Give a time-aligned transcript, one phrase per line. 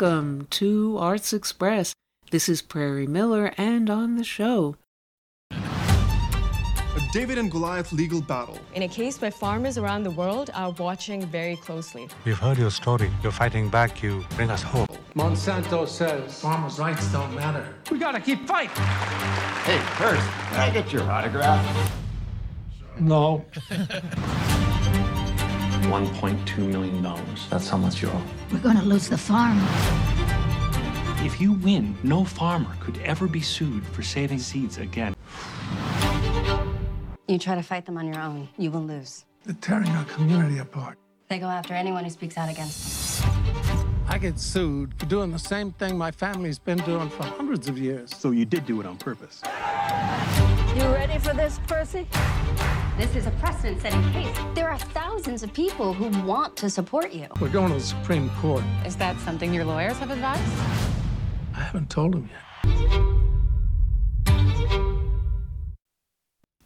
[0.00, 1.92] Welcome to Arts Express.
[2.30, 4.76] This is Prairie Miller, and on the show,
[5.50, 8.58] a David and Goliath legal battle.
[8.74, 12.08] In a case where farmers around the world are watching very closely.
[12.24, 13.10] We've heard your story.
[13.22, 14.02] You're fighting back.
[14.02, 14.88] You bring us hope.
[15.14, 17.74] Monsanto says farmers' rights don't matter.
[17.90, 18.82] We gotta keep fighting.
[19.64, 21.92] Hey, first, can I get your autograph?
[22.98, 23.44] No.
[25.90, 27.02] $1.2 million.
[27.50, 28.22] That's how much you owe.
[28.52, 29.58] We're gonna lose the farm.
[31.26, 35.16] If you win, no farmer could ever be sued for saving seeds again.
[37.26, 39.24] You try to fight them on your own, you will lose.
[39.44, 40.96] They're tearing our community apart.
[41.28, 43.30] They go after anyone who speaks out against them.
[44.08, 47.78] I get sued for doing the same thing my family's been doing for hundreds of
[47.78, 48.14] years.
[48.16, 49.42] So you did do it on purpose.
[50.80, 52.06] You ready for this, Percy?
[52.96, 54.34] This is a precedent-setting case.
[54.54, 57.26] There are thousands of people who want to support you.
[57.38, 58.64] We're going to the Supreme Court.
[58.86, 60.40] Is that something your lawyers have advised?
[61.54, 62.40] I haven't told them yet.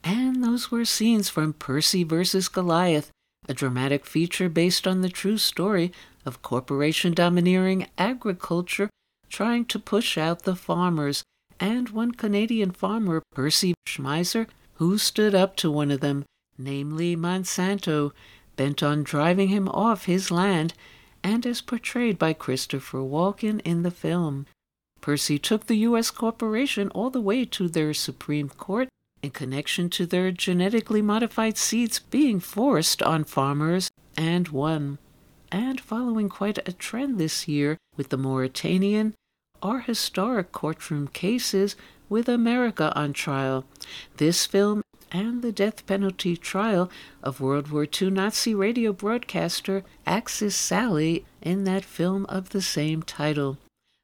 [0.05, 2.47] And those were scenes from Percy vs.
[2.47, 3.11] Goliath,
[3.49, 5.91] a dramatic feature based on the true story
[6.25, 8.91] of corporation domineering agriculture
[9.29, 11.25] trying to push out the farmers,
[11.61, 16.25] and one Canadian farmer, Percy Schmeiser, who stood up to one of them,
[16.59, 18.13] namely Monsanto,
[18.57, 20.75] bent on driving him off his land,
[21.23, 24.47] and as portrayed by Christopher Walken in the film.
[25.01, 26.11] Percy took the U.S.
[26.11, 28.89] corporation all the way to their Supreme Court
[29.23, 34.99] in connection to their genetically modified seeds being forced on farmers and won.
[35.51, 39.15] And following quite a trend this year with the Mauritanian,
[39.63, 41.77] are historic courtroom cases
[42.09, 43.65] with America on trial.
[44.19, 46.91] This film and the death penalty trial
[47.23, 53.03] of World War II Nazi radio broadcaster Axis Sally in that film of the same
[53.03, 53.59] title.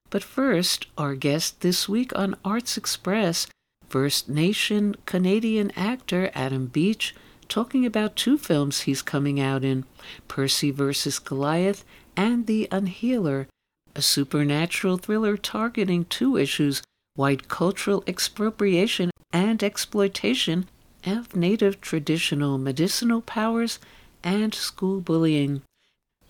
[0.08, 3.46] But first, our guest this week on Arts Express
[3.88, 7.14] First Nation Canadian actor Adam Beach
[7.48, 9.84] talking about two films he's coming out in
[10.28, 11.18] Percy vs.
[11.18, 11.84] Goliath
[12.16, 13.48] and The Unhealer,
[13.94, 16.82] a supernatural thriller targeting two issues
[17.16, 20.68] white cultural expropriation and exploitation
[21.06, 23.78] of Native traditional medicinal powers
[24.22, 25.62] and school bullying.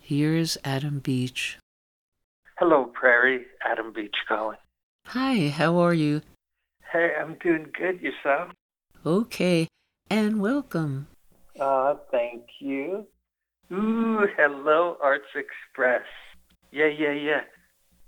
[0.01, 1.59] Here's Adam Beach.
[2.59, 3.47] Hello, Prairie.
[3.65, 4.59] Adam Beach calling.
[5.07, 6.23] Hi, how are you?
[6.93, 8.01] Hey, I'm doing good.
[8.01, 8.53] Yourself?
[9.07, 9.69] Okay,
[10.11, 11.07] and welcome.
[11.59, 13.07] Uh, thank you.
[13.73, 16.03] Ooh, hello, Arts Express.
[16.71, 17.41] Yeah, yeah, yeah.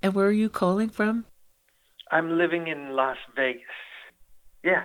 [0.02, 1.26] And where are you calling from?
[2.10, 3.62] I'm living in Las Vegas.
[4.62, 4.84] Yeah.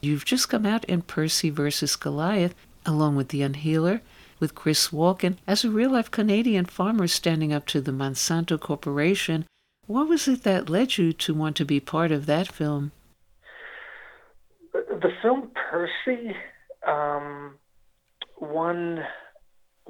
[0.00, 2.54] You've just come out in Percy versus Goliath,
[2.86, 4.00] along with The Unhealer,
[4.38, 9.44] with Chris Walken as a real life Canadian farmer standing up to the Monsanto Corporation
[9.90, 12.92] what was it that led you to want to be part of that film?
[14.72, 16.32] The film Percy,
[16.86, 17.56] um,
[18.36, 19.00] one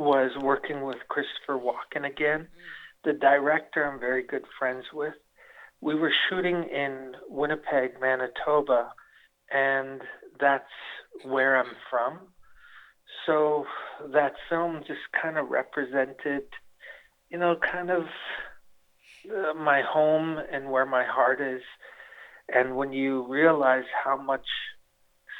[0.00, 2.48] was working with Christopher Walken again.
[3.04, 5.12] The director I'm very good friends with.
[5.82, 8.92] We were shooting in Winnipeg, Manitoba,
[9.50, 10.00] and
[10.40, 10.64] that's
[11.22, 12.20] where I'm from.
[13.26, 13.66] So
[14.14, 16.44] that film just kind of represented,
[17.28, 18.04] you know, kind of
[19.28, 21.62] uh, my home and where my heart is.
[22.48, 24.46] And when you realize how much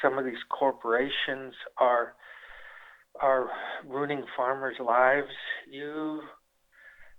[0.03, 2.13] some of these corporations are
[3.21, 3.49] are
[3.85, 5.31] ruining farmers' lives,
[5.69, 6.21] you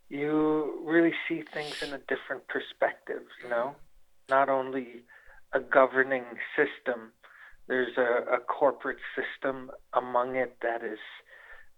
[0.09, 3.23] you really see things in a different perspective.
[3.43, 3.77] You know,
[4.29, 5.05] not only
[5.55, 6.25] a governing
[6.57, 7.13] system,
[7.69, 10.99] there's a, a corporate system among it that is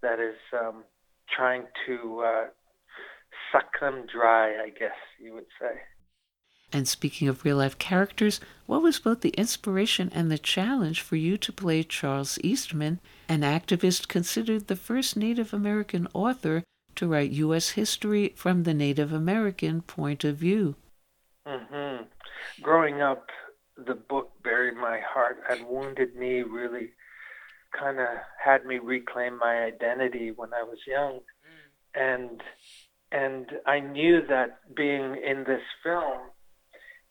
[0.03, 0.85] that is um,
[1.35, 2.44] trying to uh,
[3.53, 5.81] suck them dry, I guess you would say.
[6.75, 11.15] And speaking of real life characters, what was both the inspiration and the challenge for
[11.15, 12.99] you to play Charles Eastman,
[13.29, 16.65] an activist considered the first Native American author
[16.97, 17.71] to write U.S.
[17.71, 20.75] history from the Native American point of view?
[21.47, 22.06] Mm-hmm.
[22.61, 23.29] Growing up,
[23.77, 26.91] the book Buried My Heart and Wounded Knee really
[27.70, 28.09] kind of
[28.44, 31.20] had me reclaim my identity when I was young.
[31.97, 32.19] Mm.
[32.19, 32.43] And
[33.12, 36.19] and I knew that being in this film,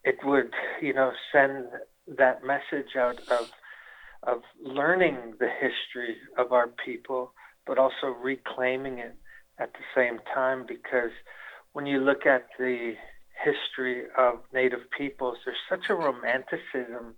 [0.04, 0.52] it would,
[0.82, 1.66] you know, send
[2.18, 3.52] that message out of
[4.26, 7.34] of learning the history of our people,
[7.68, 9.18] but also reclaiming it
[9.60, 10.66] at the same time.
[10.66, 11.12] Because
[11.74, 12.94] when you look at the
[13.44, 17.16] history of Native peoples, there's such a romanticism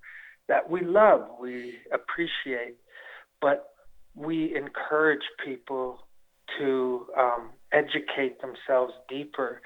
[0.47, 2.77] that we love, we appreciate,
[3.39, 3.67] but
[4.15, 6.07] we encourage people
[6.57, 9.61] to um, educate themselves deeper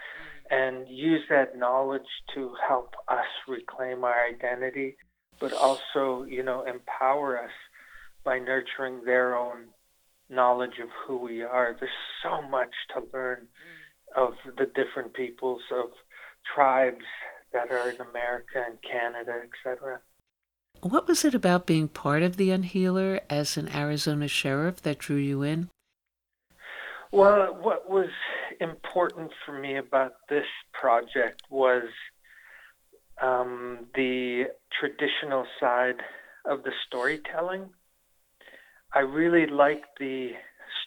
[0.50, 2.02] and use that knowledge
[2.34, 4.98] to help us reclaim our identity,
[5.40, 7.52] but also, you know, empower us
[8.24, 9.68] by nurturing their own
[10.30, 11.76] knowledge of who we are.
[11.80, 11.92] There's
[12.24, 13.48] so much to learn
[14.16, 15.92] of the different peoples of
[16.56, 17.06] tribes
[17.54, 20.00] that are in America and Canada, etc.
[20.82, 25.18] What was it about being part of the Unhealer as an Arizona sheriff that drew
[25.18, 25.70] you in?
[27.12, 28.10] Well, what was
[28.62, 31.84] important for me about this project was
[33.22, 34.46] um, the
[34.80, 36.02] traditional side
[36.46, 37.70] of the storytelling.
[38.94, 40.32] I really liked the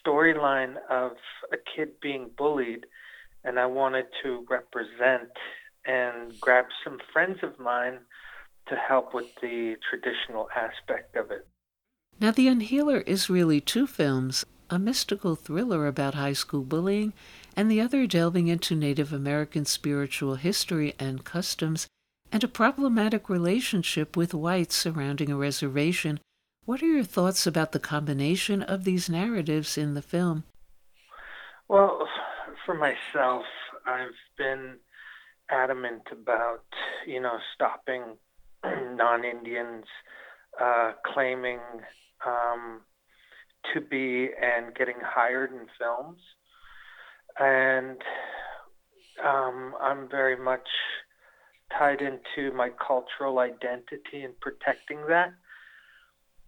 [0.05, 1.11] storyline of
[1.51, 2.85] a kid being bullied,
[3.43, 5.29] and I wanted to represent
[5.85, 7.99] and grab some friends of mine
[8.69, 11.45] to help with the traditional aspect of it.
[12.19, 17.13] Now, The Unhealer is really two films a mystical thriller about high school bullying,
[17.55, 21.85] and the other delving into Native American spiritual history and customs,
[22.31, 26.19] and a problematic relationship with whites surrounding a reservation.
[26.65, 30.43] What are your thoughts about the combination of these narratives in the film?
[31.67, 32.07] Well,
[32.65, 33.43] for myself,
[33.85, 34.77] I've been
[35.51, 36.63] adamant about,
[37.05, 38.17] you know, stopping
[38.63, 39.85] non Indians
[40.59, 41.59] uh, claiming
[42.25, 42.81] um,
[43.73, 46.19] to be and getting hired in films.
[47.39, 47.97] And
[49.23, 50.67] um, I'm very much
[51.77, 55.33] tied into my cultural identity and protecting that.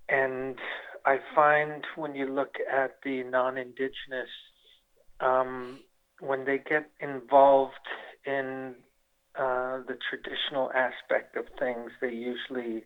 [0.10, 0.58] And
[1.06, 4.30] I find when you look at the non Indigenous,
[5.20, 5.80] um,
[6.20, 7.74] when they get involved
[8.26, 8.76] in
[9.38, 12.84] uh, the traditional aspect of things, they usually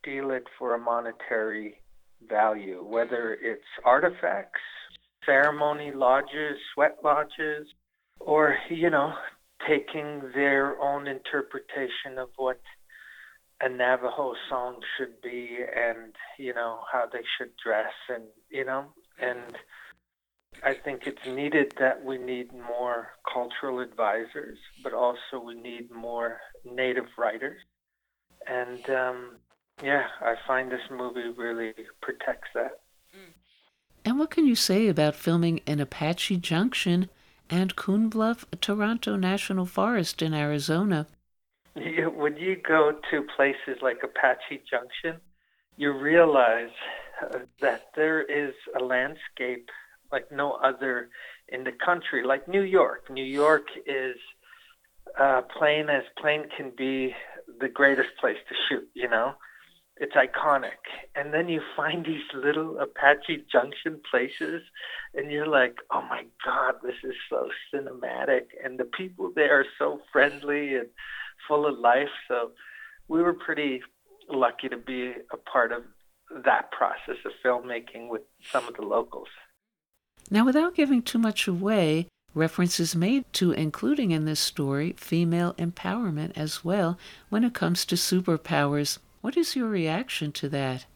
[0.00, 1.80] steal it for a monetary
[2.28, 4.60] value, whether it's artifacts,
[5.24, 7.66] ceremony lodges, sweat lodges,
[8.20, 9.12] or, you know,
[9.68, 12.60] taking their own interpretation of what
[13.60, 18.86] a Navajo song should be and, you know, how they should dress and, you know,
[19.20, 19.56] and
[20.62, 26.38] I think it's needed that we need more cultural advisors, but also we need more
[26.64, 27.60] native writers.
[28.46, 29.36] And um,
[29.82, 32.80] yeah, I find this movie really protects that.
[34.04, 37.10] And what can you say about filming in Apache Junction
[37.50, 41.08] and Coon Bluff, Tonto National Forest in Arizona?
[41.74, 45.20] You, when you go to places like Apache Junction,
[45.76, 46.70] you realize
[47.20, 49.68] uh, that there is a landscape
[50.12, 51.10] like no other
[51.48, 53.10] in the country, like New York.
[53.10, 54.16] New York is
[55.18, 57.12] uh, plain as plain can be
[57.60, 59.34] the greatest place to shoot, you know?
[59.98, 60.82] It's iconic.
[61.14, 64.62] And then you find these little Apache Junction places,
[65.14, 68.46] and you're like, oh my God, this is so cinematic.
[68.62, 70.88] And the people there are so friendly and
[71.48, 72.08] full of life.
[72.28, 72.52] So
[73.08, 73.80] we were pretty
[74.28, 75.82] lucky to be a part of
[76.44, 79.28] that process of filmmaking with some of the locals.
[80.30, 86.36] Now, without giving too much away, references made to including in this story female empowerment
[86.36, 86.98] as well
[87.28, 90.86] when it comes to superpowers what is your reaction to that?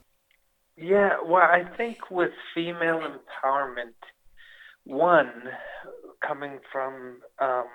[0.76, 3.98] Yeah, well, I think with female empowerment,
[4.84, 5.32] one,
[6.24, 7.66] coming from um,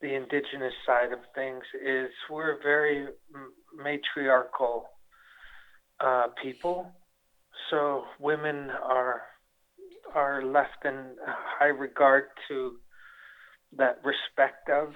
[0.00, 3.08] the indigenous side of things, is we're very
[3.76, 4.86] matriarchal
[6.02, 6.90] uh, people.
[7.68, 9.20] So women are
[10.14, 12.76] are left in high regard to
[13.76, 14.94] that respect of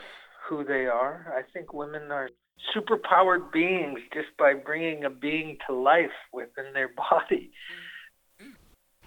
[0.48, 1.34] who they are.
[1.36, 2.30] I think women are
[2.74, 7.52] superpowered beings just by bringing a being to life within their body.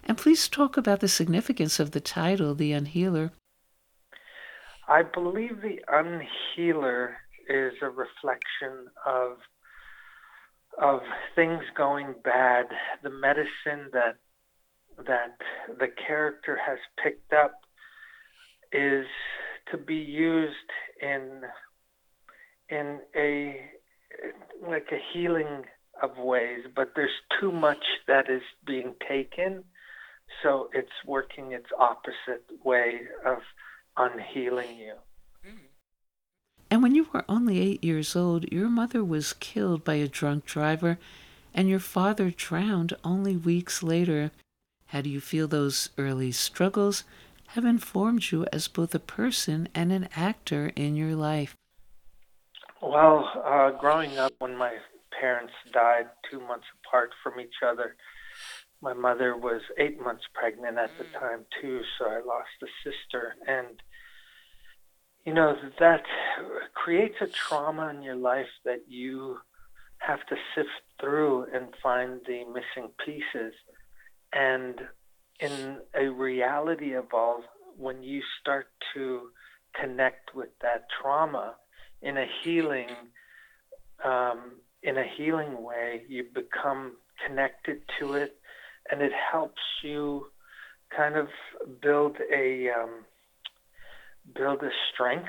[0.04, 3.32] And please talk about the significance of the title, The Unhealer.
[4.88, 9.38] I believe The Unhealer is a reflection of
[10.80, 11.00] of
[11.34, 12.66] things going bad,
[13.02, 14.16] the medicine that
[15.06, 15.36] that
[15.78, 17.52] the character has picked up
[18.72, 19.06] is
[19.70, 20.54] to be used
[21.00, 21.42] in
[22.68, 23.60] in a
[24.66, 25.64] like a healing
[26.02, 27.10] of ways, but there's
[27.40, 29.64] too much that is being taken,
[30.42, 33.38] so it's working its opposite way of
[33.96, 34.94] unhealing you.
[35.46, 35.66] Mm-hmm.
[36.70, 40.44] And when you were only eight years old, your mother was killed by a drunk
[40.44, 40.98] driver,
[41.54, 44.30] and your father drowned only weeks later.
[44.86, 47.04] How do you feel those early struggles
[47.48, 51.54] have informed you as both a person and an actor in your life?
[52.80, 54.74] Well, uh, growing up, when my
[55.20, 57.96] parents died two months apart from each other,
[58.80, 61.20] my mother was eight months pregnant at the mm.
[61.20, 63.34] time too, so I lost a sister.
[63.46, 63.82] And
[65.24, 66.04] you know, that
[66.74, 69.38] creates a trauma in your life that you
[69.98, 70.70] have to sift
[71.00, 73.52] through and find the missing pieces.
[74.32, 74.80] And
[75.40, 77.42] in a reality evolve,
[77.76, 79.28] when you start to
[79.78, 81.56] connect with that trauma
[82.02, 82.88] in a healing,
[84.04, 84.52] um,
[84.82, 86.92] in a healing way, you become
[87.26, 88.36] connected to it,
[88.90, 90.26] and it helps you
[90.96, 91.28] kind of
[91.82, 93.04] build a um,
[94.34, 95.28] build a strength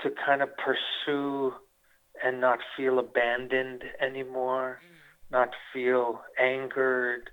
[0.00, 1.52] to kind of pursue
[2.24, 5.32] and not feel abandoned anymore, mm.
[5.32, 7.30] not feel angered,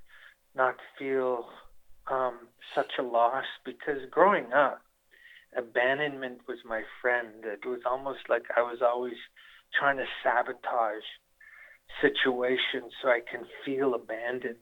[0.56, 1.46] not feel
[2.10, 3.46] um, such a loss.
[3.66, 4.82] Because growing up,
[5.56, 7.44] abandonment was my friend.
[7.44, 9.18] It was almost like I was always
[9.78, 11.04] trying to sabotage
[12.02, 14.58] situations so I can feel abandoned.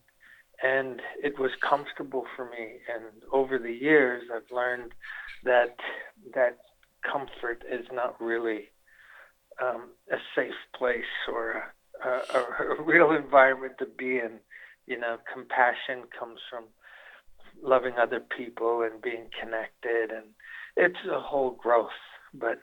[0.64, 2.80] And it was comfortable for me.
[2.94, 4.94] And over the years, I've learned
[5.44, 5.76] that
[6.34, 6.58] that
[7.04, 8.70] comfort is not really
[9.62, 11.64] um, a safe place or
[12.04, 14.40] a, a, a real environment to be in.
[14.88, 16.66] You know, compassion comes from
[17.62, 20.28] loving other people and being connected, and
[20.78, 21.90] it's a whole growth.
[22.34, 22.62] But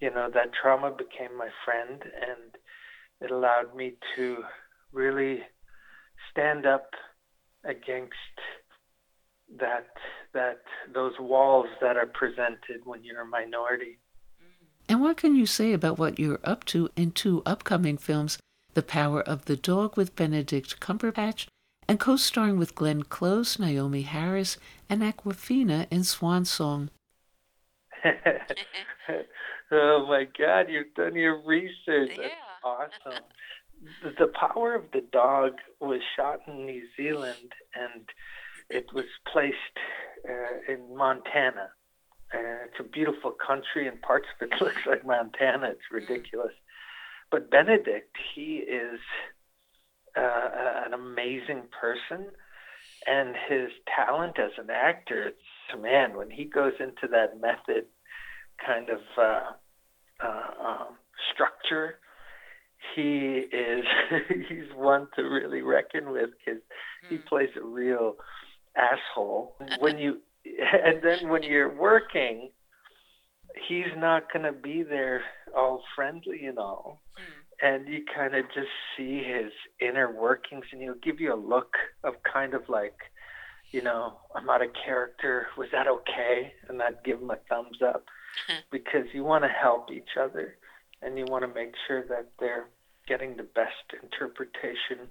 [0.00, 2.56] you know, that trauma became my friend, and
[3.20, 4.44] it allowed me to
[4.92, 5.40] really
[6.30, 6.90] stand up
[7.64, 8.12] against
[9.58, 9.86] that
[10.32, 10.60] that
[10.92, 13.98] those walls that are presented when you're a minority.
[14.42, 14.66] Mm-hmm.
[14.88, 18.38] And what can you say about what you're up to in two upcoming films,
[18.74, 21.46] The Power of the Dog with Benedict Cumberbatch
[21.86, 24.56] and co-starring with Glenn Close, Naomie Harris,
[24.88, 26.90] and Awkwafina in Swan Song?
[29.72, 32.10] oh my God, you've done your research.
[32.18, 32.28] Yeah.
[32.62, 33.24] That's awesome.
[34.18, 38.08] The Power of the Dog was shot in New Zealand and
[38.70, 39.56] it was placed
[40.28, 41.70] uh, in Montana.
[42.32, 45.70] Uh, it's a beautiful country, and parts of it looks like Montana.
[45.70, 46.08] It's mm.
[46.08, 46.52] ridiculous.
[47.30, 49.00] But Benedict, he is
[50.16, 52.26] uh, an amazing person,
[53.06, 55.28] and his talent as an actor.
[55.28, 55.38] It's
[55.80, 57.86] man when he goes into that method
[58.64, 60.96] kind of uh, uh, um,
[61.32, 61.98] structure.
[62.94, 63.84] He is
[64.48, 66.60] he's one to really reckon with because
[67.08, 67.26] he mm.
[67.26, 68.16] plays a real
[68.76, 69.56] asshole.
[69.80, 70.18] When you
[70.84, 72.50] and then when you're working,
[73.68, 75.22] he's not going to be there
[75.56, 77.00] all friendly and all.
[77.18, 77.40] Mm.
[77.62, 81.72] And you kind of just see his inner workings, and he'll give you a look
[82.02, 82.96] of kind of like,
[83.70, 85.46] you know, I'm out of character.
[85.56, 86.52] Was that okay?
[86.68, 88.04] And I'd give him a thumbs up
[88.70, 90.56] because you want to help each other
[91.02, 92.68] and you want to make sure that they're
[93.06, 95.08] getting the best interpretation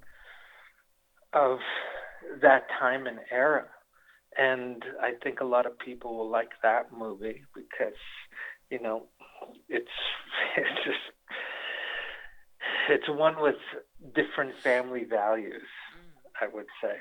[1.33, 1.59] of
[2.41, 3.65] that time and era.
[4.37, 7.93] And I think a lot of people will like that movie because,
[8.71, 9.03] you know,
[9.69, 9.87] it's
[10.57, 10.97] it's just
[12.89, 13.55] it's one with
[14.15, 15.67] different family values,
[16.41, 16.95] I would say.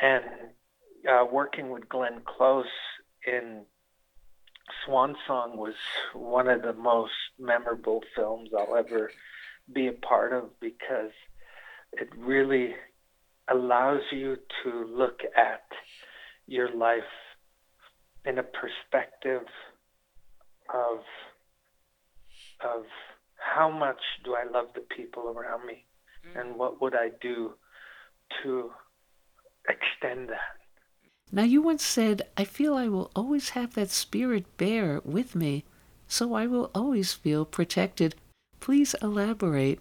[0.00, 0.24] And
[1.10, 2.66] uh, working with Glenn Close
[3.26, 3.64] in
[4.84, 5.74] Swan Song was
[6.14, 9.10] one of the most memorable films I'll ever
[9.72, 11.12] be a part of because
[11.92, 12.74] it really
[13.48, 15.64] allows you to look at
[16.46, 17.02] your life
[18.24, 19.46] in a perspective
[20.72, 20.98] of
[22.64, 22.84] of
[23.36, 25.84] how much do I love the people around me
[26.26, 26.40] mm.
[26.40, 27.54] and what would I do
[28.42, 28.70] to
[29.68, 30.63] extend that.
[31.32, 35.64] Now you once said, I feel I will always have that spirit bear with me,
[36.06, 38.14] so I will always feel protected.
[38.60, 39.80] Please elaborate.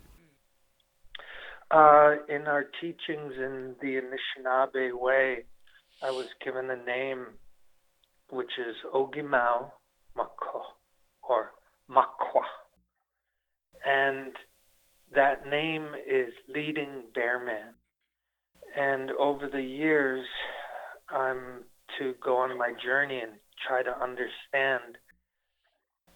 [1.70, 5.46] Uh, in our teachings in the Anishinaabe way,
[6.04, 7.26] I was given a name
[8.30, 9.72] which is Ogimao
[10.16, 10.62] Mako
[11.28, 11.52] or
[11.90, 12.44] Makwa.
[13.86, 14.34] And
[15.16, 17.76] that name is leading bearman.
[18.78, 20.26] And over the years,
[21.10, 21.64] I'm
[22.00, 23.34] to go on my journey and
[23.68, 24.98] try to understand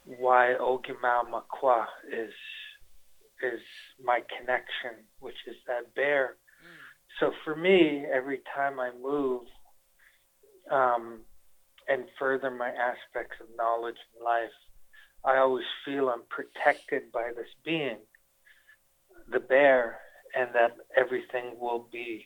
[0.05, 2.33] why Ogimao Makwa is
[3.43, 3.61] is
[4.03, 6.37] my connection, which is that bear.
[6.63, 7.19] Mm.
[7.19, 9.43] So for me, every time I move
[10.71, 11.19] um,
[11.87, 14.49] and further my aspects of knowledge in life,
[15.23, 17.97] I always feel I'm protected by this being,
[19.31, 19.99] the bear,
[20.35, 22.25] and that everything will be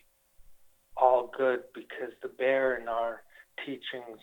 [1.01, 3.23] all good because the bear in our
[3.65, 4.19] teachings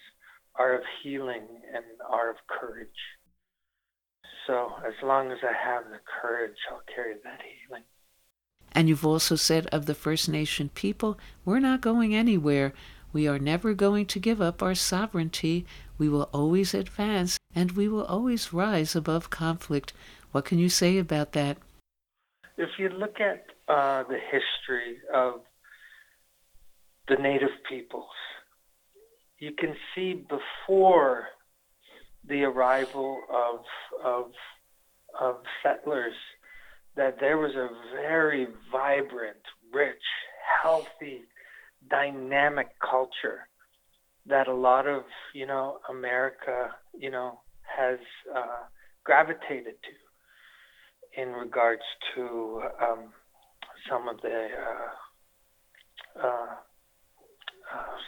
[0.55, 2.89] are of healing and are of courage.
[4.47, 7.83] So as long as I have the courage, I'll carry that healing.
[8.73, 12.73] And you've also said of the First Nation people, we're not going anywhere.
[13.13, 15.67] We are never going to give up our sovereignty.
[15.99, 19.93] We will always advance and we will always rise above conflict.
[20.33, 21.59] What can you say about that?
[22.57, 25.41] If you look at uh, the history of
[27.09, 28.07] the native peoples,
[29.39, 31.29] you can see before
[32.29, 33.61] the arrival of
[34.05, 34.33] of
[35.19, 36.15] of settlers
[36.97, 39.39] that there was a very vibrant,
[39.73, 40.03] rich,
[40.63, 41.23] healthy,
[41.89, 43.49] dynamic culture
[44.27, 45.03] that a lot of
[45.35, 47.99] you know America you know has
[48.35, 48.65] uh,
[49.05, 51.83] gravitated to in regards
[52.15, 53.13] to um,
[53.89, 54.49] some of the
[56.21, 56.55] uh, uh,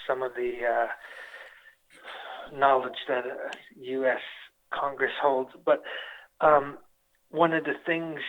[0.06, 3.24] some of the uh, knowledge that
[3.80, 4.16] U.S.
[4.16, 5.82] Uh, Congress holds, but
[6.40, 6.78] um,
[7.30, 8.20] one of the things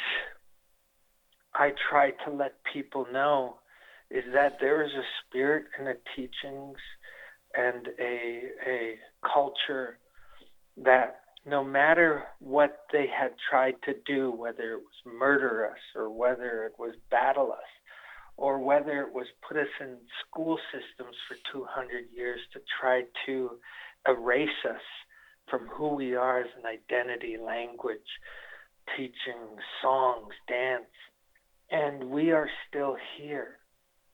[1.53, 3.57] I try to let people know
[4.09, 6.77] is that there is a spirit and the teachings
[7.55, 8.95] and a a
[9.33, 9.97] culture
[10.77, 16.09] that no matter what they had tried to do, whether it was murder us or
[16.09, 17.59] whether it was battle us
[18.41, 23.51] or whether it was put us in school systems for 200 years to try to
[24.07, 24.81] erase us
[25.47, 27.99] from who we are as an identity, language,
[28.97, 30.89] teaching, songs, dance.
[31.69, 33.59] And we are still here.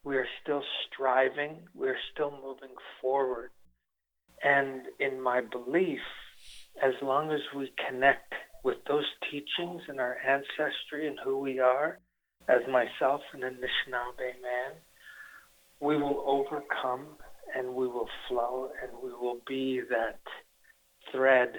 [0.04, 1.60] We are still striving.
[1.74, 3.52] We're still moving forward.
[4.44, 6.02] And in my belief,
[6.84, 8.34] as long as we connect
[8.66, 12.00] with those teachings and our ancestry and who we are,
[12.48, 14.78] as myself and a Anishinaabe man,
[15.80, 17.06] we will overcome
[17.56, 20.20] and we will flow and we will be that
[21.12, 21.54] thread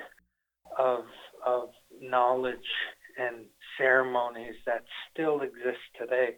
[0.78, 1.04] of,
[1.44, 1.70] of
[2.00, 2.58] knowledge
[3.18, 3.46] and
[3.76, 6.36] ceremonies that still exist today.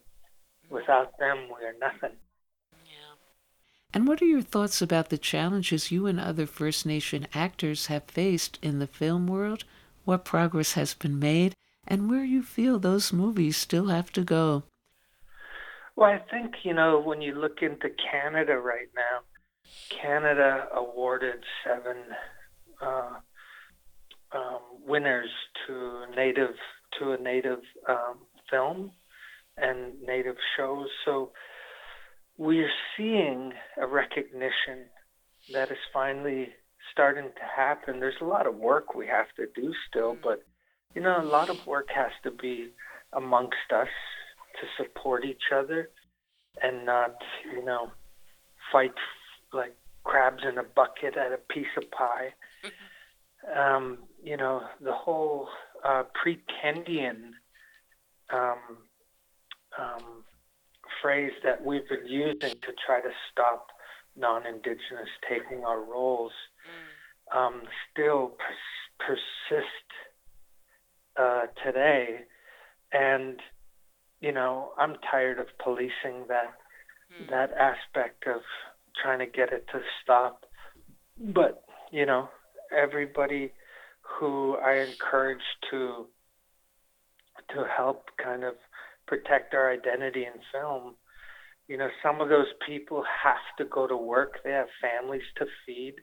[0.68, 2.16] Without them, we are nothing.
[2.84, 3.16] Yeah.
[3.92, 8.04] And what are your thoughts about the challenges you and other First Nation actors have
[8.04, 9.64] faced in the film world?
[10.04, 11.54] What progress has been made,
[11.86, 14.64] and where you feel those movies still have to go?
[15.96, 19.20] Well, I think, you know, when you look into Canada right now,
[20.02, 21.96] Canada awarded seven
[22.80, 23.16] uh,
[24.32, 25.30] um, winners
[25.66, 26.54] to native
[26.98, 28.18] to a native um,
[28.50, 28.92] film
[29.56, 30.88] and native shows.
[31.04, 31.32] So
[32.36, 34.86] we're seeing a recognition
[35.52, 36.48] that is finally
[36.92, 38.00] starting to happen.
[38.00, 40.42] There's a lot of work we have to do still, but
[40.94, 42.70] you know, a lot of work has to be
[43.12, 43.88] amongst us
[44.60, 45.90] to support each other
[46.62, 47.16] and not,
[47.54, 47.90] you know,
[48.72, 48.92] fight
[49.52, 52.32] like crabs in a bucket at a piece of pie.
[53.56, 55.48] Um, you know, the whole
[55.84, 57.30] uh, pretendian
[58.32, 58.58] um,
[59.78, 60.24] um,
[61.00, 63.68] phrase that we've been using to try to stop
[64.16, 66.32] non-indigenous taking our roles
[66.66, 67.38] mm.
[67.38, 69.88] um, still pers- persist
[71.18, 72.20] uh, today,
[72.92, 73.40] and
[74.20, 76.54] you know I'm tired of policing that
[77.12, 77.30] mm.
[77.30, 78.42] that aspect of
[79.02, 80.44] trying to get it to stop.
[81.18, 82.28] But you know
[82.76, 83.52] everybody
[84.00, 85.38] who I encourage
[85.70, 86.06] to
[87.54, 88.54] to help kind of
[89.06, 90.94] protect our identity in film.
[91.68, 94.38] You know, some of those people have to go to work.
[94.44, 95.94] They have families to feed.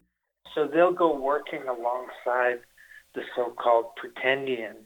[0.56, 2.60] So they'll go working alongside
[3.16, 4.86] the so-called pretendian.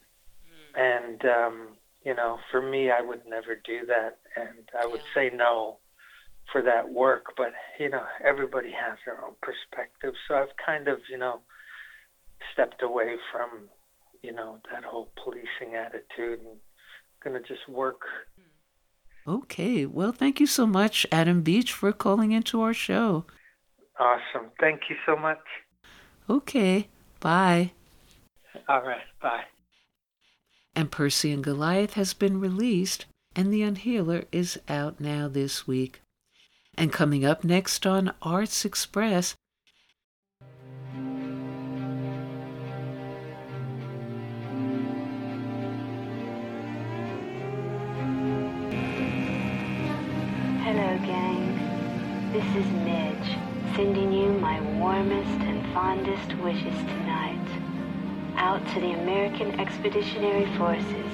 [0.76, 1.68] And, um,
[2.06, 4.20] you know, for me, I would never do that.
[4.36, 5.30] And I would yeah.
[5.30, 5.78] say no
[6.52, 7.34] for that work.
[7.38, 10.14] But, you know, everybody has their own perspective.
[10.28, 11.42] So I've kind of, you know,
[12.54, 13.70] stepped away from,
[14.22, 16.58] you know, that whole policing attitude and
[17.24, 18.02] going to just work.
[19.28, 19.86] Okay.
[19.86, 23.26] Well, thank you so much, Adam Beach, for calling into our show.
[24.00, 24.50] Awesome.
[24.60, 25.38] Thank you so much.
[26.30, 26.88] Okay.
[27.20, 27.72] Bye.
[28.68, 29.04] All right.
[29.22, 29.44] Bye.
[30.76, 33.06] And Percy and Goliath has been released,
[33.36, 36.02] and The Unhealer is out now this week.
[36.76, 39.36] And coming up next on Arts Express,
[50.64, 52.32] Hello, gang.
[52.32, 53.38] This is Midge,
[53.76, 57.61] sending you my warmest and fondest wishes tonight.
[58.38, 61.12] Out to the American Expeditionary Forces.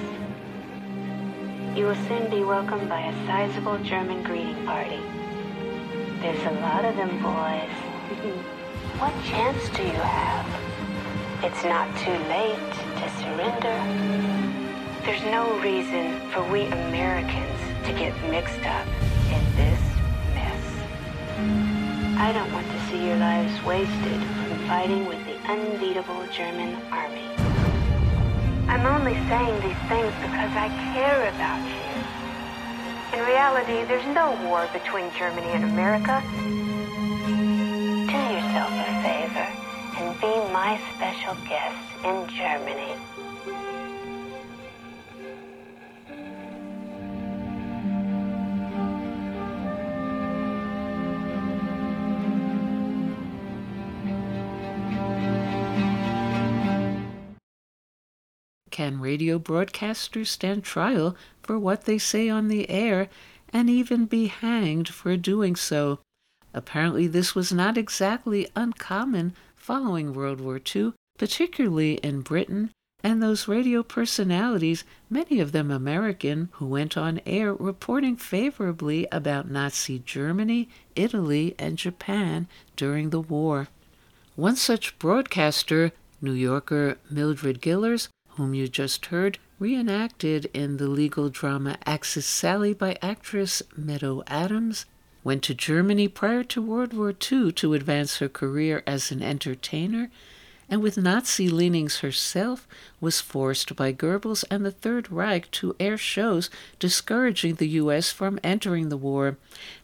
[1.76, 5.00] You will soon be welcomed by a sizable German greeting party.
[6.20, 7.70] There's a lot of them, boys.
[8.98, 10.46] what chance do you have?
[11.44, 13.78] It's not too late to surrender.
[15.04, 18.86] There's no reason for we Americans to get mixed up
[19.30, 19.80] in this
[20.34, 20.64] mess.
[22.18, 27.24] I don't want to see your lives wasted from fighting with unbeatable German army.
[28.68, 33.18] I'm only saying these things because I care about you.
[33.18, 36.22] In reality, there's no war between Germany and America.
[37.24, 39.48] Do yourself a favor
[39.96, 43.07] and be my special guest in Germany.
[58.78, 63.08] Can radio broadcasters stand trial for what they say on the air
[63.52, 65.98] and even be hanged for doing so?
[66.54, 72.70] Apparently, this was not exactly uncommon following World War II, particularly in Britain,
[73.02, 79.50] and those radio personalities, many of them American, who went on air reporting favorably about
[79.50, 83.66] Nazi Germany, Italy, and Japan during the war.
[84.36, 85.90] One such broadcaster,
[86.22, 92.72] New Yorker Mildred Gillars, whom you just heard, reenacted in the legal drama Axis Sally
[92.72, 94.86] by actress Meadow Adams,
[95.24, 100.08] went to Germany prior to World War II to advance her career as an entertainer,
[100.68, 102.68] and with Nazi leanings herself,
[103.00, 106.48] was forced by Goebbels and the Third Reich to air shows
[106.78, 108.12] discouraging the U.S.
[108.12, 109.36] from entering the war,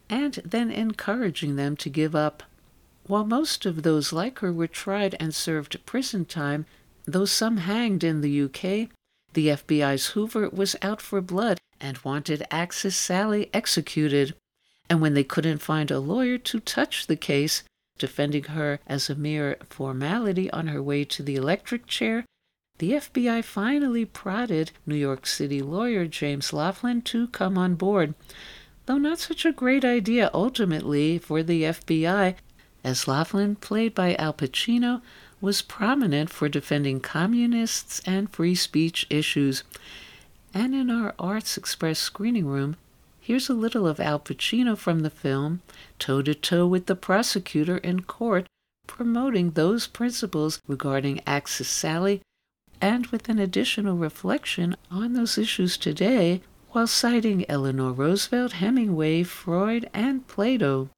[0.09, 2.45] and then encouraging them to give up.
[3.09, 6.67] While most of those like her were tried and served prison time,
[7.07, 8.91] Though some hanged in the UK,
[9.35, 14.35] the FBI's Hoover was out for blood and wanted Axis Sally executed.
[14.89, 17.63] And when they couldn't find a lawyer to touch the case,
[17.99, 22.25] defending her as a mere formality on her way to the electric chair,
[22.79, 28.15] the FBI finally prodded New York City lawyer James Laughlin to come on board.
[28.87, 32.35] Though not such a great idea ultimately for the FBI,
[32.83, 35.01] as Laughlin, played by Al Pacino,
[35.45, 39.63] was prominent for defending communists and free speech issues.
[40.55, 42.77] And in our Arts Express screening room,
[43.21, 45.61] here's a little of Al Pacino from the film,
[45.99, 48.47] toe to toe with the prosecutor in court,
[48.87, 52.23] promoting those principles regarding Axis Sally
[52.81, 59.91] and with an additional reflection on those issues today while citing Eleanor Roosevelt, Hemingway, Freud,
[59.93, 60.89] and Plato.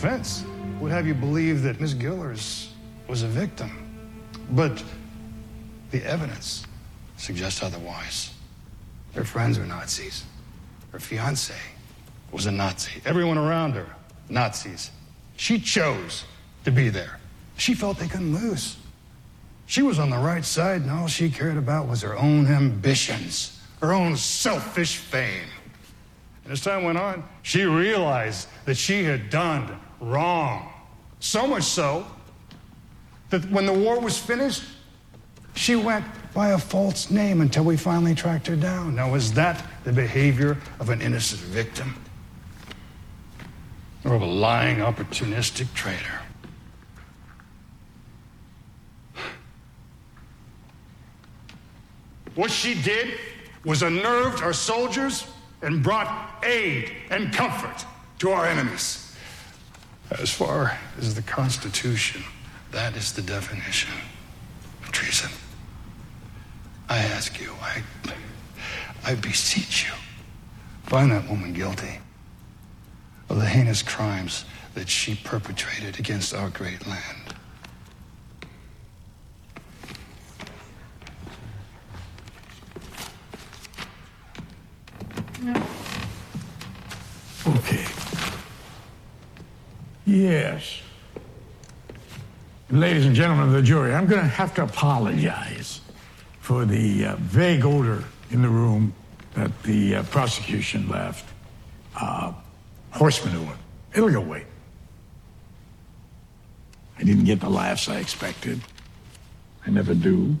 [0.00, 0.44] Defense
[0.80, 2.72] would have you believe that Miss Gillars
[3.06, 3.70] was a victim.
[4.52, 4.82] But
[5.90, 6.64] the evidence
[7.18, 8.32] suggests otherwise.
[9.14, 10.24] Her friends are Nazis.
[10.92, 11.52] Her fiance
[12.32, 13.02] was a Nazi.
[13.04, 13.94] Everyone around her,
[14.30, 14.90] Nazis.
[15.36, 16.24] She chose
[16.64, 17.20] to be there.
[17.58, 18.78] She felt they couldn't lose.
[19.66, 23.60] She was on the right side, and all she cared about was her own ambitions,
[23.82, 25.50] her own selfish fame.
[26.44, 30.72] And as time went on, she realized that she had done wrong.
[31.20, 32.06] So much so
[33.30, 34.62] that when the war was finished,
[35.54, 38.94] she went by a false name until we finally tracked her down.
[38.94, 41.94] Now, is that the behavior of an innocent victim?
[44.04, 46.20] Or of a lying, opportunistic traitor?
[52.34, 53.18] What she did
[53.64, 55.26] was unnerved our soldiers
[55.62, 57.84] and brought aid and comfort
[58.20, 59.09] to our enemies.
[60.18, 62.22] As far as the Constitution,
[62.72, 63.92] that is the definition
[64.82, 65.30] of treason.
[66.88, 67.82] I ask you, I,
[69.04, 69.92] I beseech you,
[70.84, 72.00] find that woman guilty
[73.28, 74.44] of the heinous crimes
[74.74, 77.34] that she perpetrated against our great land.
[87.46, 87.89] Okay.
[90.10, 90.82] Yes.
[92.68, 95.80] Ladies and gentlemen of the jury, I'm going to have to apologize
[96.40, 98.92] for the uh, vague odor in the room
[99.34, 101.24] that the uh, prosecution left.
[101.94, 102.32] Uh,
[102.90, 103.54] horse manure.
[103.94, 104.46] It'll go away.
[106.98, 108.60] I didn't get the laughs I expected.
[109.64, 110.36] I never do.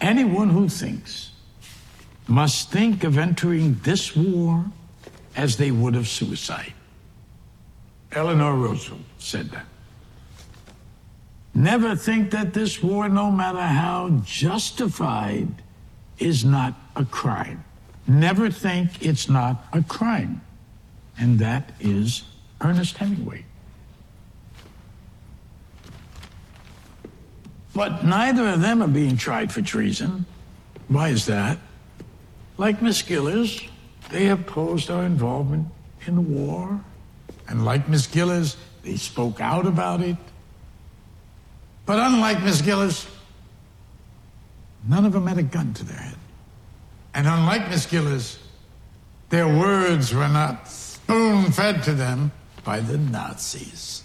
[0.00, 1.32] Anyone who thinks
[2.28, 4.66] must think of entering this war
[5.34, 6.72] as they would of suicide.
[8.12, 9.66] Eleanor Roosevelt said that.
[11.54, 15.48] Never think that this war, no matter how justified,
[16.18, 17.64] is not a crime.
[18.06, 20.40] Never think it's not a crime.
[21.18, 22.22] And that is
[22.60, 23.44] Ernest Hemingway.
[27.74, 30.26] But neither of them are being tried for treason.
[30.88, 31.58] Why is that?
[32.58, 33.62] Like Miss Gillars,
[34.10, 35.68] they opposed our involvement
[36.06, 36.80] in the war.
[37.48, 40.16] And like Miss Gillars, they spoke out about it.
[41.86, 43.06] But unlike Miss Gillars,
[44.88, 46.16] none of them had a gun to their head.
[47.14, 48.38] And unlike Miss Gillars,
[49.28, 52.32] their words were not spoon fed to them
[52.64, 54.04] by the Nazis.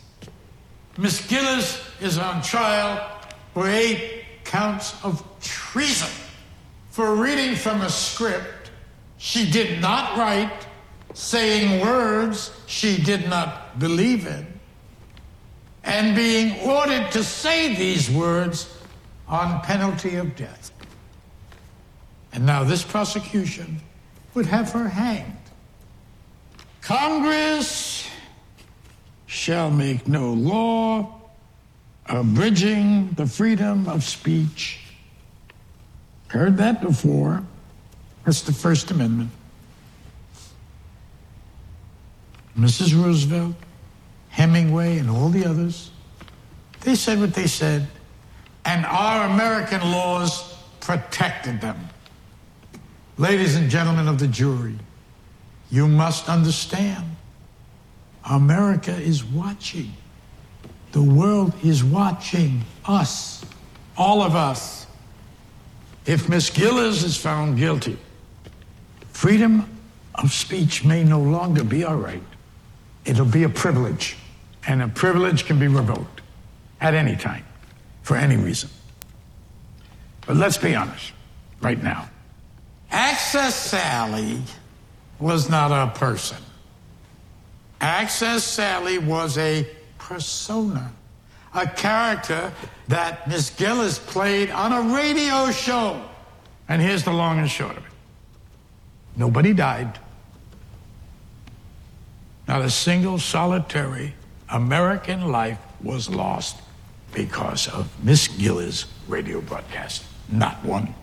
[0.97, 3.19] Miss Gillars is on trial
[3.53, 6.09] for eight counts of treason
[6.89, 8.71] for reading from a script
[9.17, 10.66] she did not write,
[11.17, 14.45] saying words she did not believe in,
[15.83, 18.69] and being ordered to say these words
[19.27, 20.71] on penalty of death.
[22.33, 23.81] And now this prosecution
[24.35, 25.33] would have her hanged.
[26.81, 28.07] Congress
[29.25, 31.19] shall make no law
[32.05, 34.81] abridging the freedom of speech.
[36.27, 37.43] Heard that before.
[38.23, 39.31] That's the First Amendment.
[42.57, 42.99] Mrs.
[43.01, 43.55] Roosevelt,
[44.29, 45.91] Hemingway, and all the others,
[46.81, 47.87] they said what they said,
[48.65, 51.77] and our American laws protected them.
[53.17, 54.75] Ladies and gentlemen of the jury,
[55.69, 57.03] you must understand
[58.29, 59.93] America is watching.
[60.91, 63.43] The world is watching us,
[63.97, 64.87] all of us.
[66.05, 67.97] If Miss Gillars is found guilty,
[69.11, 69.77] freedom
[70.15, 72.23] of speech may no longer be our right.
[73.07, 74.17] It'll be a privilege,
[74.67, 76.19] and a privilege can be revoked
[76.81, 77.45] at any time
[78.03, 78.69] for any reason.
[80.25, 81.13] But let's be honest
[81.61, 82.09] right now.
[82.91, 84.41] Axis Sally
[85.19, 86.37] was not a person.
[87.79, 89.65] Axis Sally was a
[89.97, 90.91] persona,
[91.53, 92.51] a character
[92.89, 96.03] that Miss Gillars played on a radio show.
[96.67, 97.91] And here's the long and short of it
[99.15, 99.97] nobody died.
[102.47, 104.13] Not a single solitary
[104.49, 106.61] American life was lost
[107.13, 110.03] because of Miss Gillars' radio broadcast.
[110.29, 110.93] Not one.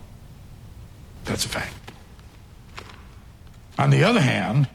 [1.25, 1.73] That's a fact.
[3.77, 4.67] On the other hand,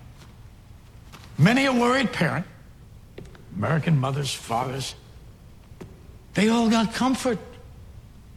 [1.38, 2.46] many a worried parent,
[3.56, 4.94] American mothers, fathers,
[6.34, 7.38] they all got comfort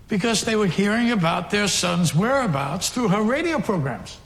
[0.07, 4.17] because they were hearing about their son's whereabouts through her radio programs.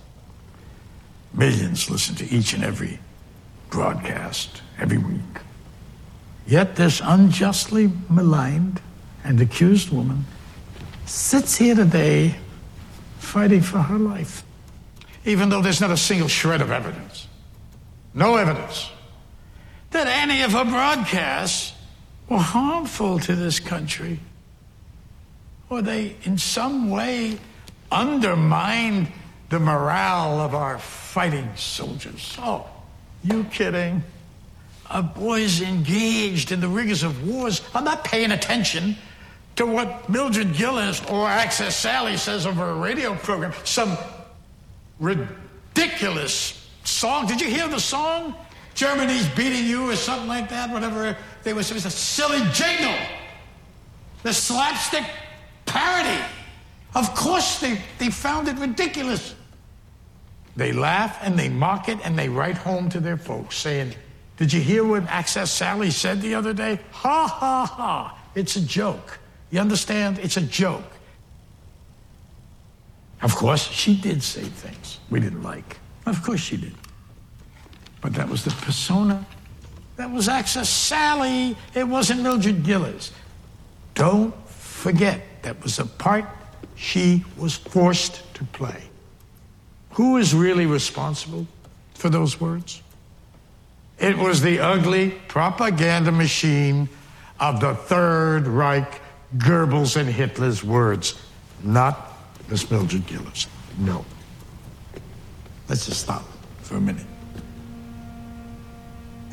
[1.34, 3.00] Millions listen to each and every
[3.70, 5.22] broadcast every week.
[6.46, 8.82] Yet this unjustly maligned
[9.24, 10.26] and accused woman
[11.06, 12.36] sits here today
[13.20, 14.44] fighting for her life,
[15.26, 17.28] even though there's not a single shred of evidence,
[18.14, 18.90] no evidence,
[19.92, 21.74] that any of her broadcasts
[22.30, 24.20] were harmful to this country,
[25.70, 27.38] or they in some way
[27.92, 29.08] undermined
[29.50, 32.38] the morale of our fighting soldiers.
[32.40, 32.66] Oh,
[33.30, 34.04] you kidding?
[34.90, 37.62] A boy's engaged in the rigors of wars.
[37.74, 38.96] I'm not paying attention
[39.58, 43.54] to what Mildred Gillars or Axis Sally says over a radio program.
[43.64, 43.98] Some
[45.00, 47.28] ridiculous song.
[47.28, 48.36] Did you hear the song?
[48.76, 51.72] Germany's beating you or something like that, whatever they was.
[51.72, 52.96] It was a silly jingle.
[54.24, 55.04] The slapstick
[55.66, 56.24] parody.
[56.96, 59.36] Of course, they, they found it ridiculous.
[60.58, 63.94] They laugh and they mock it and they write home to their folks saying,
[64.38, 66.80] Did you hear what Axis Sally said the other day?
[66.92, 68.18] Ha ha ha.
[68.34, 69.20] It's a joke.
[69.52, 70.18] You understand?
[70.18, 70.92] It's a joke.
[73.22, 75.78] Of course, she did say things we didn't like.
[76.08, 76.74] Of course she did.
[78.02, 79.26] But that was the persona.
[79.96, 81.56] That was Axis Sally.
[81.76, 83.12] It wasn't Mildred Gillars.
[83.94, 86.26] Don't forget that was a part
[86.76, 88.87] she was forced to play.
[89.98, 91.48] Who is really responsible
[91.96, 92.84] for those words?
[93.98, 96.88] It was the ugly propaganda machine
[97.40, 99.02] of the Third Reich,
[99.38, 101.20] Goebbels and Hitler's words,
[101.64, 102.14] not
[102.48, 103.48] Miss Mildred Gillars.
[103.80, 104.06] No.
[105.68, 106.24] Let's just stop
[106.62, 107.08] for a minute.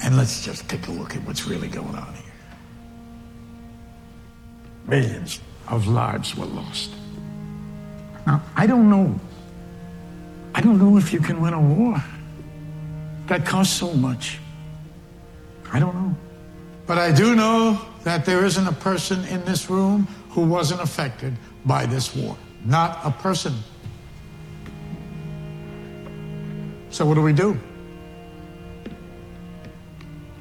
[0.03, 2.33] And let's just take a look at what's really going on here.
[4.87, 6.91] Millions of lives were lost.
[8.27, 9.21] Now, I don't know.
[10.55, 12.03] I don't know if you can win a war
[13.27, 14.39] that costs so much.
[15.73, 16.17] I don't know.
[16.87, 21.37] But I do know that there isn't a person in this room who wasn't affected
[21.65, 22.37] by this war.
[22.65, 23.55] Not a person.
[26.91, 27.59] So, what do we do?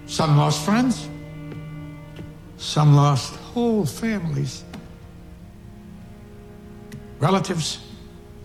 [0.05, 1.09] Some lost friends,
[2.57, 4.63] some lost whole families.
[7.19, 7.79] relatives,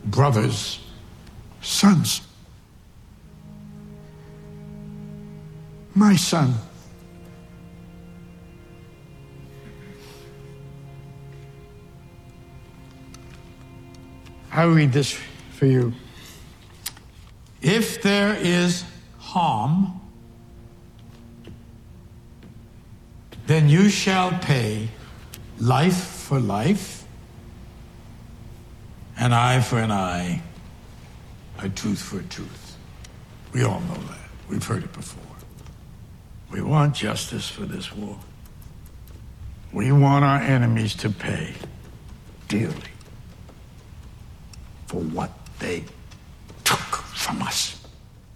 [0.04, 0.78] brothers,
[1.60, 2.22] sons.
[5.94, 6.54] My son.
[14.52, 15.18] I read this
[15.52, 15.92] for you.
[17.60, 18.84] If there is
[19.18, 20.00] harm,
[23.46, 24.88] then you shall pay
[25.60, 27.04] life for life,
[29.16, 30.42] an eye for an eye,
[31.58, 32.76] a tooth for a tooth.
[33.52, 34.18] We all know that.
[34.48, 35.22] We've heard it before.
[36.50, 38.18] We want justice for this war.
[39.72, 41.52] We want our enemies to pay
[42.48, 42.74] dearly
[44.86, 45.84] for what they
[46.64, 47.84] took from us.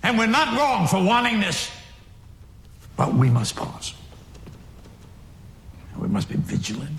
[0.03, 1.71] And we're not wrong for wanting this,
[2.97, 3.95] but we must pause.
[5.99, 6.99] We must be vigilant.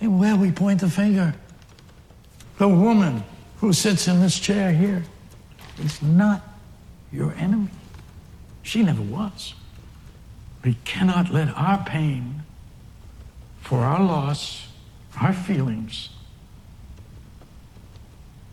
[0.00, 1.34] And where we point the finger,
[2.58, 3.24] the woman
[3.58, 5.02] who sits in this chair here
[5.78, 6.42] is not
[7.12, 7.70] your enemy.
[8.62, 9.54] She never was.
[10.64, 12.42] We cannot let our pain
[13.60, 14.68] for our loss,
[15.20, 16.08] our feelings,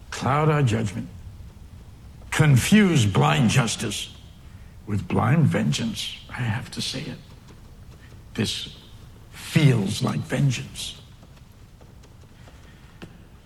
[0.10, 1.08] cloud our judgment,
[2.30, 4.14] confuse blind justice
[4.86, 6.18] with blind vengeance.
[6.30, 7.18] I have to say it.
[8.34, 8.78] This
[9.32, 11.02] feels like vengeance.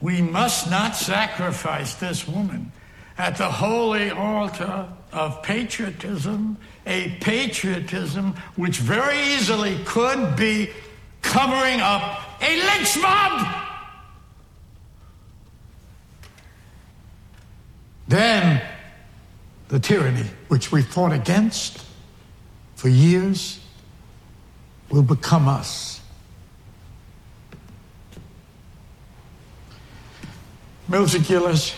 [0.01, 2.71] We must not sacrifice this woman
[3.17, 10.69] at the holy altar of patriotism, a patriotism which very easily could be
[11.21, 13.63] covering up a lynch mob.
[18.07, 18.61] Then
[19.69, 21.83] the tyranny which we fought against
[22.75, 23.59] for years
[24.89, 26.01] will become us.
[30.87, 31.73] Mildred Gillars,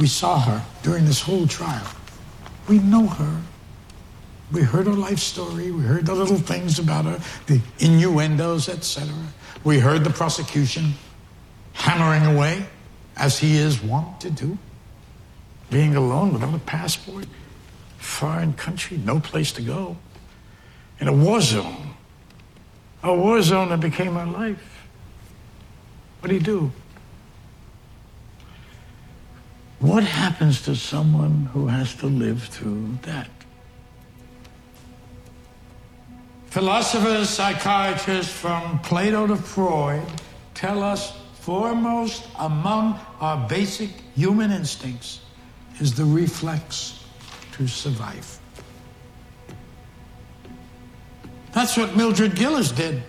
[0.00, 1.86] we saw her during this whole trial.
[2.68, 3.40] We know her.
[4.50, 5.70] We heard her life story.
[5.70, 9.14] We heard the little things about her, the innuendos, etc.
[9.62, 10.94] We heard the prosecution
[11.74, 12.66] hammering away,
[13.16, 14.56] as he is wont to do.
[15.70, 17.26] Being alone without a passport,
[17.98, 19.98] foreign country, no place to go.
[20.98, 21.94] In a war zone.
[23.02, 24.86] A war zone that became our life.
[26.20, 26.72] What do you do?
[29.80, 33.30] What happens to someone who has to live through that?
[36.46, 40.06] Philosophers, psychiatrists, from Plato to Freud,
[40.54, 45.20] tell us foremost among our basic human instincts
[45.78, 47.02] is the reflex
[47.52, 48.38] to survive.
[51.52, 53.02] That's what Mildred Gillars did.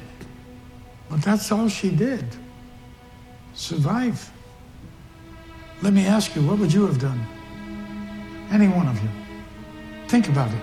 [1.09, 2.25] But that's all she did.
[3.53, 4.31] Survive.
[5.81, 7.19] Let me ask you, what would you have done?
[8.51, 9.09] Any one of you.
[10.07, 10.61] Think about it.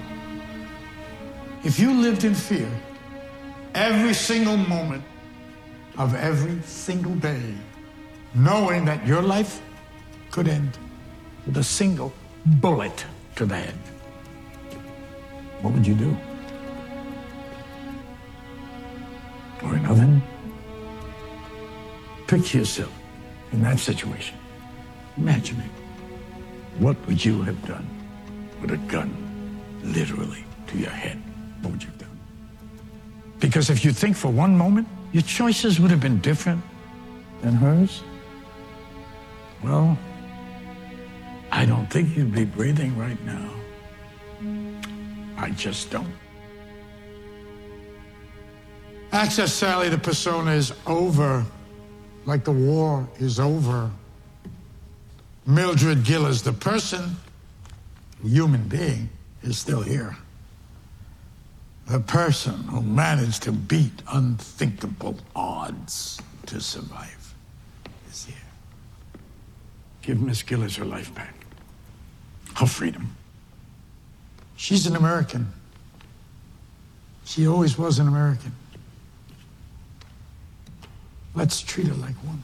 [1.64, 2.70] If you lived in fear
[3.74, 5.02] every single moment
[5.96, 7.52] of every single day,
[8.34, 9.60] knowing that your life
[10.30, 10.78] could end
[11.46, 12.12] with a single
[12.46, 13.04] bullet
[13.34, 13.78] to the head,
[15.62, 16.16] what would you do?
[19.64, 20.22] Or another?
[22.28, 22.92] Picture yourself
[23.50, 24.36] in that situation.
[25.18, 25.70] Imagine it.
[26.80, 27.86] What would you have done
[28.60, 29.10] with a gun
[29.82, 31.20] literally to your head?
[31.60, 32.20] What would you have done?
[33.40, 36.62] Because if you think for one moment, your choices would have been different
[37.42, 38.02] than hers.
[39.62, 39.98] Well,
[41.50, 43.50] I don't think you'd be breathing right now.
[45.36, 46.12] I just don't.
[49.12, 51.44] Axis Sally, the persona is over,
[52.26, 53.90] like the war is over.
[55.48, 57.16] Mildred Gillars, the person,
[58.22, 59.08] human being,
[59.42, 60.14] is still here.
[61.86, 67.34] The person who managed to beat unthinkable odds to survive
[68.10, 68.36] is here.
[70.02, 71.34] Give Miss Gillars her life back,
[72.56, 73.16] her freedom.
[74.56, 75.50] She's an American.
[77.24, 78.52] She always was an American.
[81.34, 82.42] Let's treat her like one.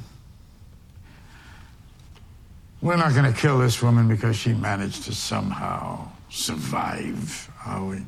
[2.84, 8.04] We're not going to kill this woman because she managed to somehow survive, are we?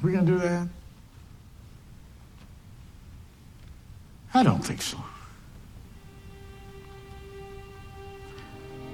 [0.00, 0.68] We going to do that?
[4.32, 4.96] I don't think so.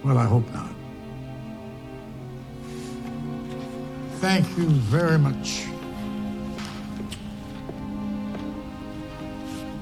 [0.02, 0.72] Well, I hope not.
[4.20, 5.66] Thank you very much.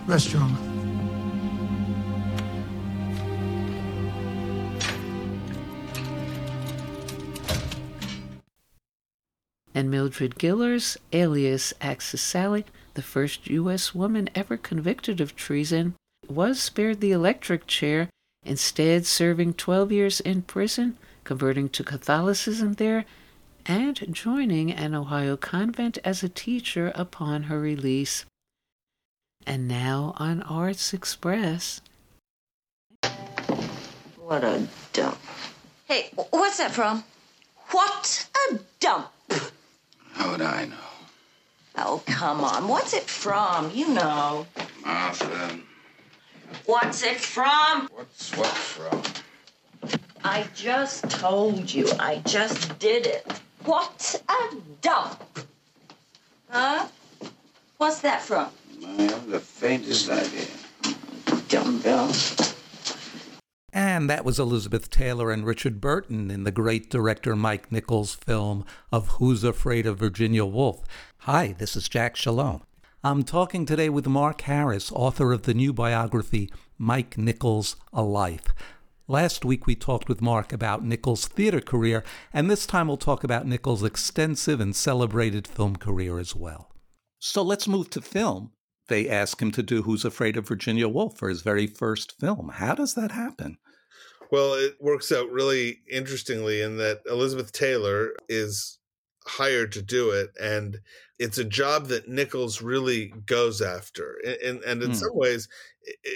[0.09, 0.35] Rest.
[9.79, 12.65] And Mildred Gillars, alias Axis Sally,
[12.95, 13.95] the first U.S.
[13.95, 15.95] woman ever convicted of treason,
[16.27, 18.11] was spared the electric chair,
[18.45, 23.05] instead serving 12 years in prison, converting to Catholicism there,
[23.67, 28.25] and joining an Ohio convent as a teacher upon her release.
[29.47, 31.83] And now on Arts Express.
[34.17, 35.21] What a dump.
[35.87, 37.05] Hey, what's that from?
[37.71, 39.13] What a dump.
[40.19, 40.77] How would I know?
[41.77, 42.67] Oh, come on.
[42.67, 43.71] What's it from?
[43.73, 44.49] You know.
[44.85, 45.61] Martha.
[46.67, 47.89] What's it from?
[47.95, 49.01] What's what from?
[50.25, 51.87] I just told you.
[52.01, 53.25] I just did it.
[53.65, 55.23] What a dump.
[56.51, 56.89] Huh?
[57.77, 58.49] What's that from?
[58.85, 60.49] I have the faintest idea.
[61.49, 62.11] Dumbbell.
[63.99, 68.65] And that was Elizabeth Taylor and Richard Burton in the great director Mike Nichols' film
[68.93, 70.85] of Who's Afraid of Virginia Woolf.
[71.23, 72.63] Hi, this is Jack Shalom.
[73.03, 78.55] I'm talking today with Mark Harris, author of the new biography Mike Nichols A Life.
[79.09, 83.25] Last week we talked with Mark about Nichols' theater career, and this time we'll talk
[83.25, 86.71] about Nichols' extensive and celebrated film career as well.
[87.19, 88.53] So let's move to film.
[88.87, 92.51] They ask him to do Who's Afraid of Virginia Woolf for his very first film.
[92.55, 93.59] How does that happen?
[94.31, 98.79] Well, it works out really interestingly in that Elizabeth Taylor is
[99.27, 100.81] hired to do it, and
[101.19, 104.19] it's a job that Nichols really goes after.
[104.45, 104.95] And, and in Hmm.
[104.95, 105.49] some ways,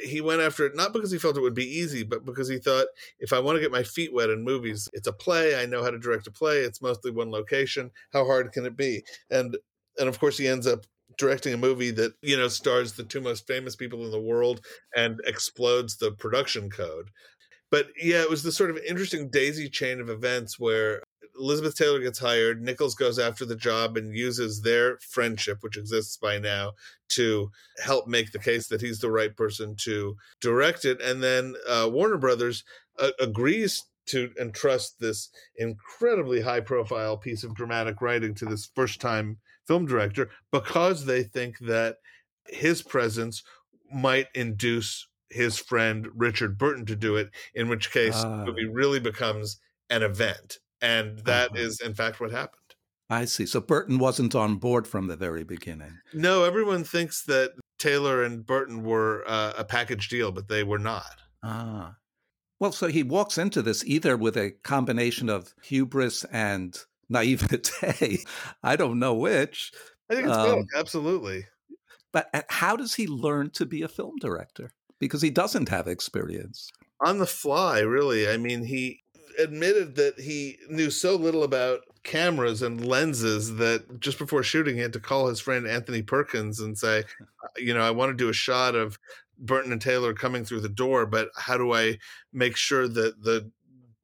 [0.04, 2.58] he went after it not because he felt it would be easy, but because he
[2.58, 2.88] thought,
[3.18, 5.60] if I want to get my feet wet in movies, it's a play.
[5.60, 6.60] I know how to direct a play.
[6.60, 7.90] It's mostly one location.
[8.12, 9.04] How hard can it be?
[9.30, 9.56] And
[9.98, 10.86] and of course, he ends up
[11.18, 14.64] directing a movie that you know stars the two most famous people in the world
[14.96, 17.10] and explodes the production code.
[17.72, 21.02] But yeah, it was this sort of interesting daisy chain of events where
[21.40, 26.18] Elizabeth Taylor gets hired, Nichols goes after the job and uses their friendship, which exists
[26.18, 26.72] by now,
[27.08, 27.50] to
[27.82, 31.00] help make the case that he's the right person to direct it.
[31.00, 32.62] And then uh, Warner Brothers
[32.98, 39.00] uh, agrees to entrust this incredibly high profile piece of dramatic writing to this first
[39.00, 41.96] time film director because they think that
[42.48, 43.42] his presence
[43.90, 48.44] might induce his friend Richard Burton to do it, in which case Ah.
[48.44, 49.58] the movie really becomes
[49.90, 50.58] an event.
[50.80, 51.90] And that is, Uh-huh.
[51.90, 52.58] in fact, what happened.
[53.10, 53.44] I see.
[53.46, 55.98] So Burton wasn't on board from the very beginning.
[56.14, 60.78] No, everyone thinks that Taylor and Burton were uh, a package deal, but they were
[60.78, 61.20] not.
[61.42, 61.96] Ah.
[62.58, 66.78] Well, so he walks into this either with a combination of hubris and
[67.08, 68.24] naivete.
[68.62, 69.72] I don't know which.
[70.10, 71.46] I think it's Um, both, absolutely.
[72.12, 74.70] But uh, how does he learn to be a film director?
[75.02, 76.70] Because he doesn't have experience.
[77.04, 78.28] on the fly, really.
[78.28, 79.00] I mean, he
[79.36, 84.80] admitted that he knew so little about cameras and lenses that just before shooting, he
[84.80, 88.16] had to call his friend Anthony Perkins and say, uh, you know, I want to
[88.16, 88.96] do a shot of
[89.38, 91.98] Burton and Taylor coming through the door, but how do I
[92.32, 93.50] make sure that the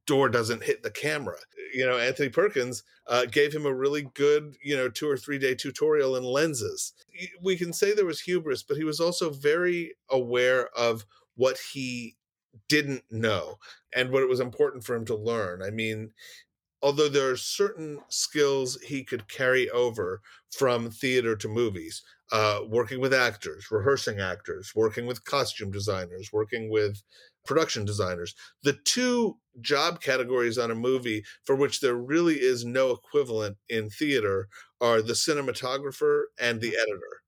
[0.09, 1.37] door doesn't hit the camera?
[1.73, 5.39] You know, Anthony Perkins uh, gave him a really good, you know, two or three
[5.39, 6.95] day tutorial in lenses.
[7.41, 11.05] We can say there was hubris, but he was also very aware of
[11.37, 12.17] what he
[12.69, 13.59] didn't know
[13.95, 15.63] and what it was important for him to learn.
[15.63, 16.13] I mean,
[16.83, 22.03] although there are certain skills he could carry over from theater to movies,
[22.33, 27.03] uh, working with actors, rehearsing actors, working with costume designers, working with
[27.45, 28.35] production designers.
[28.63, 33.91] The two job categories on a movie for which there really is no equivalent in
[33.91, 34.49] theater
[34.81, 37.23] are the cinematographer and the editor.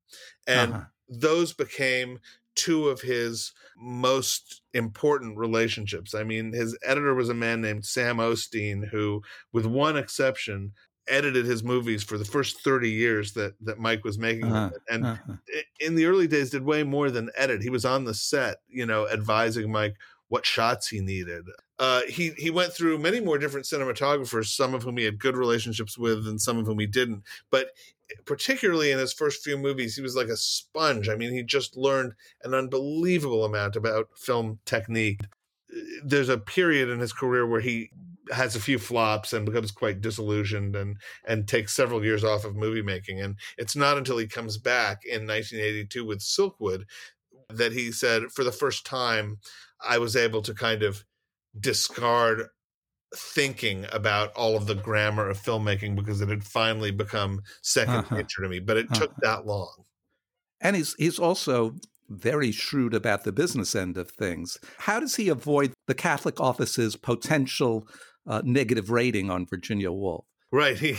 [0.46, 0.84] And Uh-huh.
[1.08, 2.20] those became
[2.54, 6.14] two of his most important relationships.
[6.14, 10.72] I mean, his editor was a man named Sam O'Steen, who, with one exception,
[11.08, 14.52] edited his movies for the first 30 years that, that Mike was making them.
[14.52, 15.34] Uh-huh, And uh-huh.
[15.80, 17.62] in the early days, did way more than edit.
[17.62, 19.96] He was on the set, you know, advising Mike
[20.28, 21.44] what shots he needed.
[21.78, 25.36] Uh, he he went through many more different cinematographers, some of whom he had good
[25.36, 27.24] relationships with, and some of whom he didn't.
[27.50, 27.70] But
[28.24, 31.08] particularly in his first few movies, he was like a sponge.
[31.08, 35.20] I mean, he just learned an unbelievable amount about film technique.
[36.04, 37.90] There's a period in his career where he
[38.32, 42.56] has a few flops and becomes quite disillusioned and and takes several years off of
[42.56, 43.20] movie making.
[43.20, 46.84] And it's not until he comes back in 1982 with Silkwood
[47.48, 49.38] that he said, for the first time,
[49.84, 51.04] I was able to kind of
[51.58, 52.46] discard
[53.16, 58.16] thinking about all of the grammar of filmmaking because it had finally become 2nd Uh-huh.
[58.16, 58.60] nature to me.
[58.60, 59.84] But it took that long.
[60.60, 61.74] And he's he's also
[62.08, 64.58] very shrewd about the business end of things.
[64.78, 67.86] How does he avoid the Catholic office's potential
[68.26, 70.24] uh, negative rating on Virginia Woolf?
[70.52, 70.76] Right.
[70.76, 70.96] He,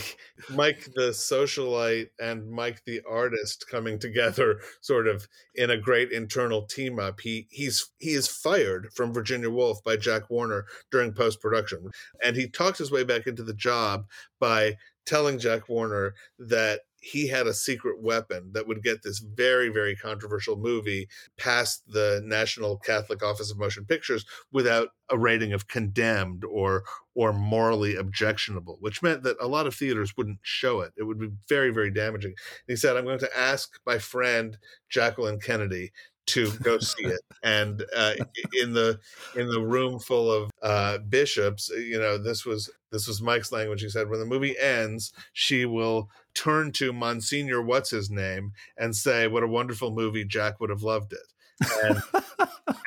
[0.48, 6.62] Mike the socialite and Mike the artist coming together sort of in a great internal
[6.62, 7.20] team up.
[7.20, 11.90] He he's he is fired from Virginia Woolf by Jack Warner during post production.
[12.24, 14.06] And he talks his way back into the job
[14.40, 19.68] by telling Jack Warner that he had a secret weapon that would get this very,
[19.70, 25.66] very controversial movie past the National Catholic Office of Motion Pictures without a rating of
[25.66, 26.84] condemned or
[27.14, 30.92] or morally objectionable, which meant that a lot of theaters wouldn't show it.
[30.96, 32.30] It would be very, very damaging.
[32.30, 34.56] And he said, I'm going to ask my friend
[34.88, 35.92] Jacqueline Kennedy
[36.26, 37.20] to go see it.
[37.42, 38.14] And uh,
[38.60, 39.00] in the
[39.36, 43.82] in the room full of uh, bishops, you know, this was this was Mike's language.
[43.82, 48.94] He said, when the movie ends, she will turn to Monsignor what's his name and
[48.94, 50.24] say, "What a wonderful movie!
[50.24, 52.02] Jack would have loved it." And,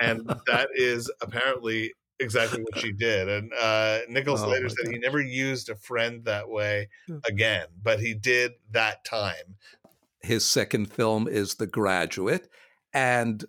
[0.02, 3.28] and that is apparently exactly what she did.
[3.30, 6.90] And uh, Nichols Oh, later said he never used a friend that way
[7.26, 9.58] again, but he did that time.
[10.22, 12.50] His second film is The Graduate.
[12.96, 13.46] And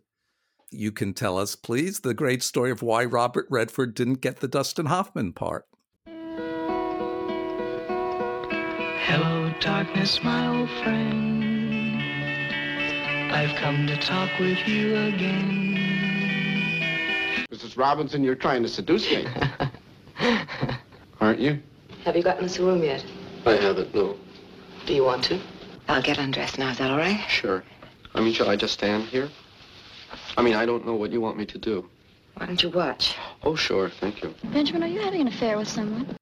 [0.72, 4.48] you can tell us, please, the great story of why Robert Redford didn't get the
[4.48, 5.66] Dustin Hoffman part.
[9.04, 12.02] Hello, darkness, my old friend.
[13.32, 15.76] I've come to talk with you again.
[17.48, 17.78] Mrs.
[17.78, 19.28] Robinson, you're trying to seduce me.
[21.20, 21.62] Aren't you?
[22.04, 23.04] Have you gotten us a room yet?
[23.44, 24.16] I haven't, no.
[24.86, 25.38] Do you want to?
[25.86, 26.70] I'll get undressed now.
[26.70, 27.24] Is that all right?
[27.28, 27.62] Sure.
[28.16, 29.28] I mean, shall I just stand here?
[30.38, 31.88] I mean, I don't know what you want me to do.
[32.34, 33.14] Why don't you watch?
[33.42, 33.90] Oh, sure.
[33.90, 34.34] Thank you.
[34.44, 36.16] Benjamin, are you having an affair with someone?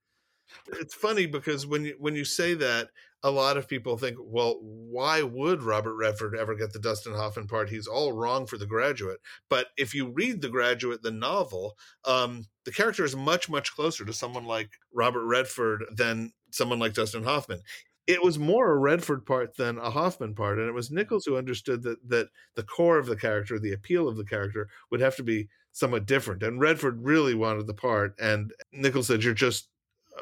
[0.80, 2.88] It's funny because when you when you say that,
[3.22, 7.46] a lot of people think, well, why would Robert Redford ever get the Dustin Hoffman
[7.46, 7.70] part?
[7.70, 9.18] He's all wrong for The Graduate.
[9.48, 11.74] But if you read The Graduate, the novel,
[12.04, 16.94] um, the character is much much closer to someone like Robert Redford than someone like
[16.94, 17.60] Dustin Hoffman.
[18.06, 21.36] It was more a Redford part than a Hoffman part, and it was Nichols who
[21.36, 25.16] understood that that the core of the character, the appeal of the character, would have
[25.16, 26.42] to be somewhat different.
[26.42, 29.68] And Redford really wanted the part, and Nichols said, "You're just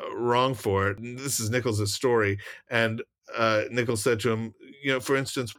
[0.01, 0.99] uh, wrong for it.
[0.99, 2.39] And this is Nichols' story.
[2.70, 3.03] And
[3.37, 5.55] uh, Nichols said to him, you know, for instance,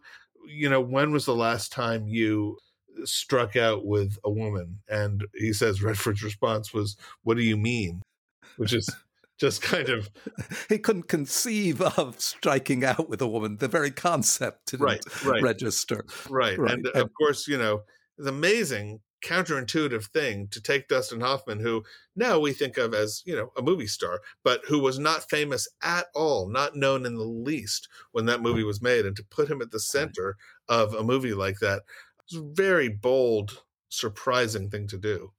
[0.47, 2.57] you know, when was the last time you
[3.05, 4.79] struck out with a woman?
[4.89, 8.01] And he says Redford's response was, "What do you mean?"
[8.57, 8.89] Which is
[9.43, 10.09] just kind of
[10.69, 13.57] he couldn't conceive of striking out with a woman.
[13.57, 15.43] The very concept didn't Right, right.
[15.43, 16.05] register.
[16.29, 16.57] right.
[16.57, 17.83] And of course, you know,
[18.17, 21.83] it's amazing counterintuitive thing to take Dustin Hoffman, who
[22.15, 25.67] now we think of as, you know, a movie star, but who was not famous
[25.81, 29.49] at all, not known in the least when that movie was made, and to put
[29.49, 30.37] him at the center
[30.69, 31.83] of a movie like that
[32.31, 35.33] was a very bold, surprising thing to do.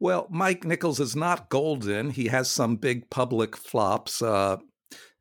[0.00, 2.10] Well, Mike Nichols is not golden.
[2.10, 4.22] He has some big public flops.
[4.22, 4.58] Uh,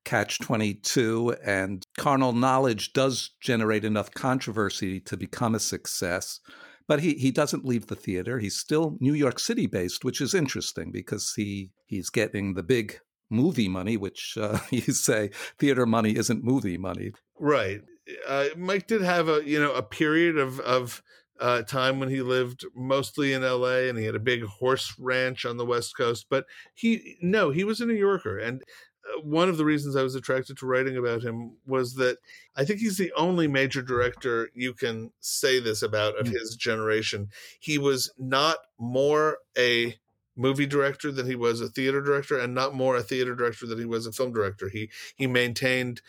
[0.05, 6.39] Catch 22 and Carnal Knowledge does generate enough controversy to become a success.
[6.87, 8.39] But he, he doesn't leave the theater.
[8.39, 13.01] He's still New York City based, which is interesting because he, he's getting the big
[13.29, 17.11] movie money, which uh, you say theater money isn't movie money.
[17.37, 17.81] Right.
[18.25, 21.03] Uh, Mike did have a you know a period of of
[21.39, 23.89] uh, time when he lived mostly in L.A.
[23.89, 26.27] and he had a big horse ranch on the West Coast.
[26.29, 28.63] But he no, he was a New Yorker, and
[29.07, 32.17] uh, one of the reasons I was attracted to writing about him was that
[32.55, 37.29] I think he's the only major director you can say this about of his generation.
[37.59, 39.95] He was not more a
[40.37, 43.79] movie director than he was a theater director and not more a theater director than
[43.79, 44.69] he was a film director.
[44.69, 46.01] He he maintained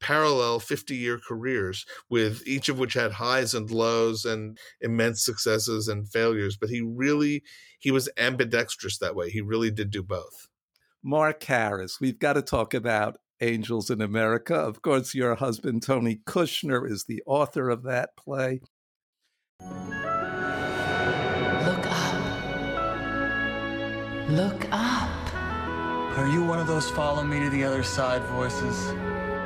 [0.00, 5.88] parallel 50 year careers with each of which had highs and lows and immense successes
[5.88, 7.42] and failures but he really
[7.78, 10.48] he was ambidextrous that way he really did do both
[11.02, 14.54] Mark Harris, we've got to talk about Angels in America.
[14.54, 18.60] Of course, your husband, Tony Kushner, is the author of that play.
[19.60, 19.70] Look
[21.86, 22.14] up.
[24.30, 25.10] Look up.
[26.18, 28.92] Are you one of those follow me to the other side voices?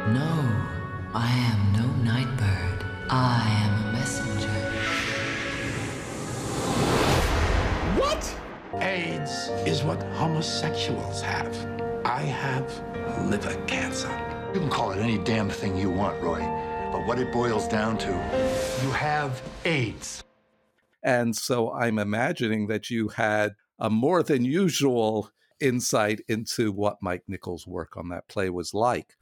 [0.09, 0.67] No,
[1.15, 2.87] I am no night bird.
[3.11, 4.49] I am a messenger.
[8.01, 8.83] What?
[8.83, 11.55] AIDS is what homosexuals have.
[12.07, 12.83] I have
[13.29, 14.09] liver cancer.
[14.55, 16.41] You can call it any damn thing you want, Roy.
[16.91, 20.25] But what it boils down to, you have AIDS.
[21.03, 25.31] And so I'm imagining that you had a more than usual
[25.61, 29.17] insight into what Mike Nichols' work on that play was like.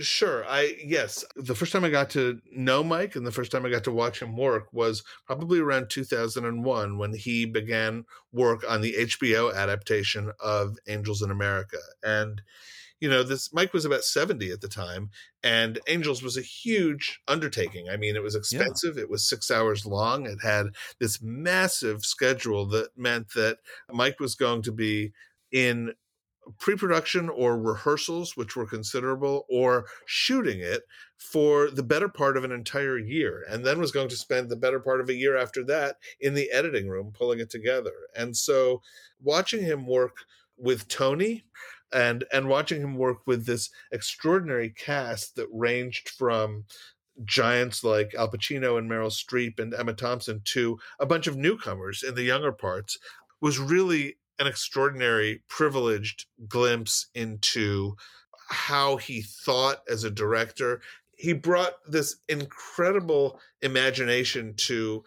[0.00, 0.44] Sure.
[0.46, 1.24] I yes.
[1.36, 3.92] The first time I got to know Mike and the first time I got to
[3.92, 10.32] watch him work was probably around 2001 when he began work on the HBO adaptation
[10.40, 11.78] of Angels in America.
[12.02, 12.42] And
[13.00, 15.10] you know, this Mike was about 70 at the time,
[15.42, 17.88] and Angels was a huge undertaking.
[17.88, 19.02] I mean, it was expensive, yeah.
[19.02, 20.68] it was six hours long, it had
[20.98, 23.58] this massive schedule that meant that
[23.92, 25.12] Mike was going to be
[25.52, 25.92] in
[26.58, 30.82] pre-production or rehearsals which were considerable or shooting it
[31.16, 34.56] for the better part of an entire year and then was going to spend the
[34.56, 37.92] better part of a year after that in the editing room pulling it together.
[38.16, 38.82] And so
[39.20, 40.16] watching him work
[40.56, 41.44] with tony
[41.92, 46.64] and and watching him work with this extraordinary cast that ranged from
[47.24, 52.02] giants like Al Pacino and Meryl Streep and Emma Thompson to a bunch of newcomers
[52.02, 52.98] in the younger parts
[53.40, 57.96] was really an extraordinary, privileged glimpse into
[58.48, 60.80] how he thought as a director.
[61.16, 65.04] He brought this incredible imagination to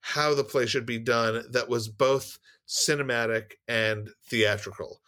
[0.00, 5.00] how the play should be done that was both cinematic and theatrical.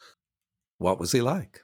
[0.78, 1.62] What was he like?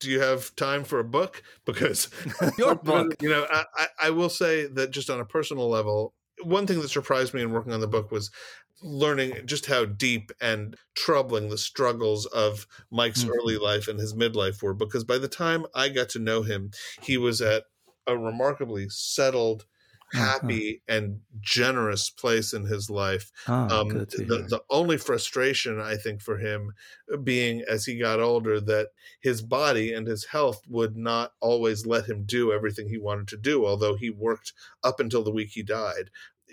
[0.00, 1.42] Do you have time for a book?
[1.64, 2.10] Because
[2.58, 6.12] your book, you know, I, I will say that just on a personal level,
[6.42, 8.30] one thing that surprised me in working on the book was
[8.84, 13.32] learning just how deep and troubling the struggles of Mike's mm-hmm.
[13.32, 14.74] early life and his midlife were.
[14.74, 16.70] Because by the time I got to know him,
[17.00, 17.64] he was at
[18.06, 19.64] a remarkably settled,
[20.14, 20.22] uh-huh.
[20.22, 20.98] happy, uh-huh.
[20.98, 23.32] and generous place in his life.
[23.48, 26.72] Oh, um, the, the only frustration I think for him
[27.22, 28.88] being as he got older that
[29.22, 33.38] his body and his health would not always let him do everything he wanted to
[33.38, 36.10] do, although he worked up until the week he died.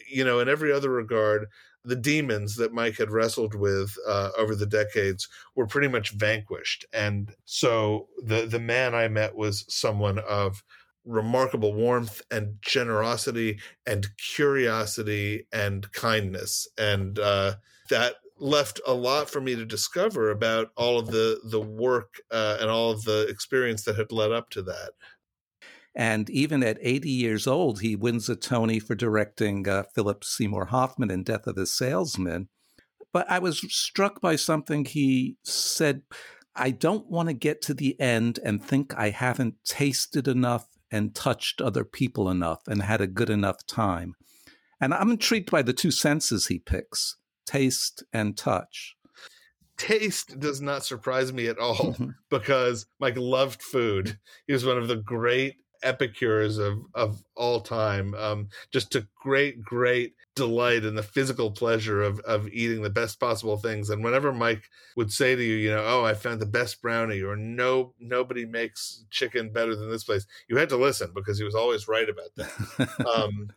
[0.09, 1.47] You know, in every other regard,
[1.83, 6.85] the demons that Mike had wrestled with uh, over the decades were pretty much vanquished.
[6.93, 10.63] And so the the man I met was someone of
[11.05, 17.55] remarkable warmth and generosity and curiosity and kindness, and uh,
[17.89, 22.57] that left a lot for me to discover about all of the the work uh,
[22.59, 24.91] and all of the experience that had led up to that.
[25.93, 30.65] And even at 80 years old, he wins a Tony for directing uh, Philip Seymour
[30.65, 32.47] Hoffman in Death of a Salesman.
[33.11, 36.03] But I was struck by something he said
[36.55, 41.15] I don't want to get to the end and think I haven't tasted enough and
[41.15, 44.15] touched other people enough and had a good enough time.
[44.79, 48.95] And I'm intrigued by the two senses he picks taste and touch
[49.81, 51.95] taste does not surprise me at all
[52.29, 54.19] because Mike loved food.
[54.45, 58.13] He was one of the great epicures of of all time.
[58.15, 63.19] Um, just took great, great delight in the physical pleasure of of eating the best
[63.19, 63.89] possible things.
[63.89, 64.63] And whenever Mike
[64.95, 68.45] would say to you, you know, oh, I found the best brownie, or no, nobody
[68.45, 72.09] makes chicken better than this place, you had to listen because he was always right
[72.09, 73.05] about that.
[73.15, 73.49] um,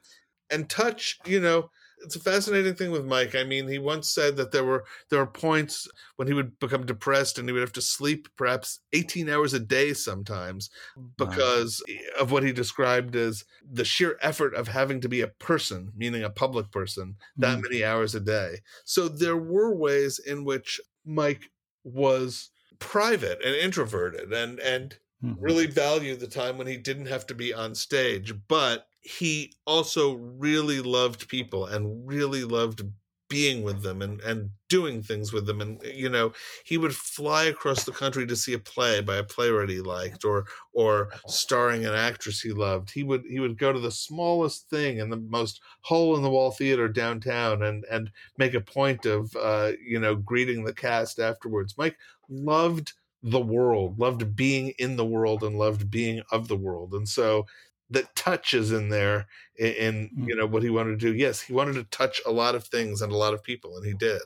[0.50, 1.70] and touch, you know,
[2.02, 3.34] it's a fascinating thing with Mike.
[3.34, 6.86] I mean, he once said that there were there were points when he would become
[6.86, 10.70] depressed and he would have to sleep perhaps 18 hours a day sometimes
[11.16, 12.22] because wow.
[12.22, 16.22] of what he described as the sheer effort of having to be a person, meaning
[16.22, 17.62] a public person, that mm.
[17.62, 18.58] many hours a day.
[18.84, 21.50] So there were ways in which Mike
[21.84, 25.42] was private and introverted and and mm-hmm.
[25.42, 30.14] really valued the time when he didn't have to be on stage, but he also
[30.14, 32.82] really loved people and really loved
[33.30, 35.60] being with them and, and doing things with them.
[35.60, 36.32] And, you know,
[36.64, 40.24] he would fly across the country to see a play by a playwright he liked
[40.24, 42.92] or, or starring an actress he loved.
[42.92, 46.30] He would, he would go to the smallest thing in the most hole in the
[46.30, 51.18] wall theater downtown and, and make a point of, uh, you know, greeting the cast
[51.18, 51.74] afterwards.
[51.76, 51.96] Mike
[52.28, 52.92] loved
[53.22, 56.92] the world, loved being in the world and loved being of the world.
[56.92, 57.46] And so
[57.94, 59.26] that touches in there
[59.56, 60.28] in, in mm.
[60.28, 61.14] you know what he wanted to do.
[61.14, 63.86] Yes, he wanted to touch a lot of things and a lot of people, and
[63.86, 64.22] he did.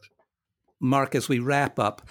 [0.80, 2.08] Mark, as we wrap up,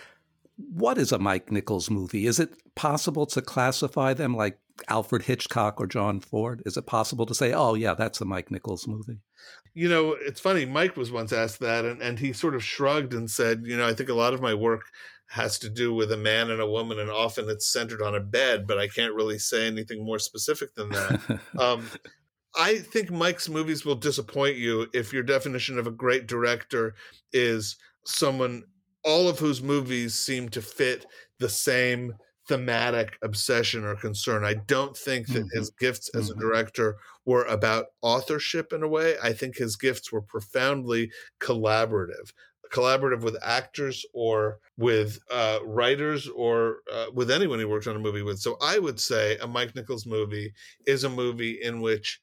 [0.58, 2.26] what is a Mike Nichols movie?
[2.26, 6.62] Is it possible to classify them like Alfred Hitchcock or John Ford?
[6.66, 9.20] Is it possible to say, oh, yeah, that's a Mike Nichols movie?
[9.74, 10.66] You know, it's funny.
[10.66, 13.88] Mike was once asked that, and, and he sort of shrugged and said, you know,
[13.88, 14.86] I think a lot of my work
[15.30, 18.20] has to do with a man and a woman, and often it's centered on a
[18.20, 21.40] bed, but I can't really say anything more specific than that.
[21.60, 21.90] um,
[22.56, 26.96] I think Mike's movies will disappoint you if your definition of a great director
[27.34, 27.76] is
[28.06, 28.64] someone
[29.04, 31.06] all of whose movies seem to fit
[31.40, 32.14] the same
[32.48, 34.44] thematic obsession or concern.
[34.44, 35.60] I don't think that mm-hmm.
[35.60, 36.40] his gifts as mm-hmm.
[36.40, 39.16] a director were about authorship in a way.
[39.22, 41.12] I think his gifts were profoundly
[41.42, 42.32] collaborative
[42.74, 48.00] collaborative with actors or with uh, writers or uh, with anyone he worked on a
[48.00, 48.40] movie with.
[48.40, 50.54] So I would say a Mike Nichols movie
[50.86, 52.22] is a movie in which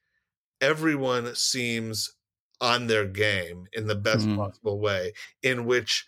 [0.61, 2.15] everyone seems
[2.61, 4.37] on their game in the best mm.
[4.37, 6.07] possible way, in which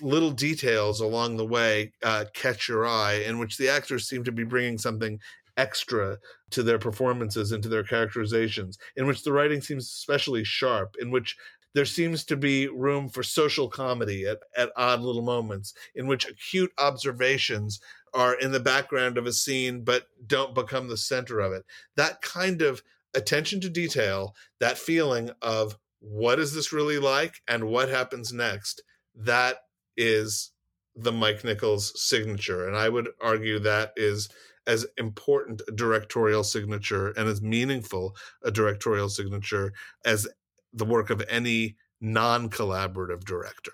[0.00, 4.32] little details along the way uh, catch your eye, in which the actors seem to
[4.32, 5.18] be bringing something
[5.56, 6.18] extra
[6.50, 11.10] to their performances and to their characterizations, in which the writing seems especially sharp, in
[11.10, 11.36] which
[11.76, 16.26] there seems to be room for social comedy at, at odd little moments, in which
[16.26, 17.80] acute observations
[18.14, 21.66] are in the background of a scene but don't become the center of it.
[21.94, 22.82] That kind of
[23.14, 28.82] attention to detail, that feeling of what is this really like and what happens next,
[29.14, 29.58] that
[29.98, 30.52] is
[30.94, 32.66] the Mike Nichols signature.
[32.66, 34.30] And I would argue that is
[34.66, 39.74] as important a directorial signature and as meaningful a directorial signature
[40.06, 40.26] as
[40.72, 43.72] the work of any non collaborative director.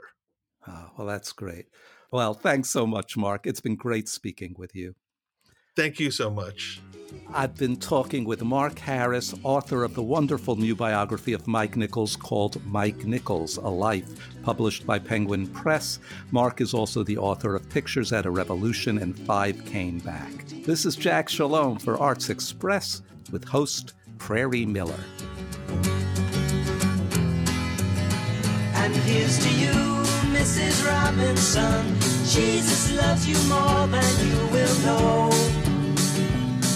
[0.67, 1.67] Oh, well, that's great.
[2.11, 3.47] Well, thanks so much, Mark.
[3.47, 4.95] It's been great speaking with you.
[5.75, 6.83] Thank you so much.
[7.33, 12.15] I've been talking with Mark Harris, author of the wonderful new biography of Mike Nichols
[12.15, 14.11] called Mike Nichols A Life,
[14.43, 15.99] published by Penguin Press.
[16.31, 20.47] Mark is also the author of Pictures at a Revolution and Five Came Back.
[20.65, 25.01] This is Jack Shalom for Arts Express with host Prairie Miller.
[28.83, 29.71] And here's to you,
[30.35, 30.85] Mrs.
[30.85, 31.87] Robinson.
[32.27, 35.31] Jesus loves you more than you will know.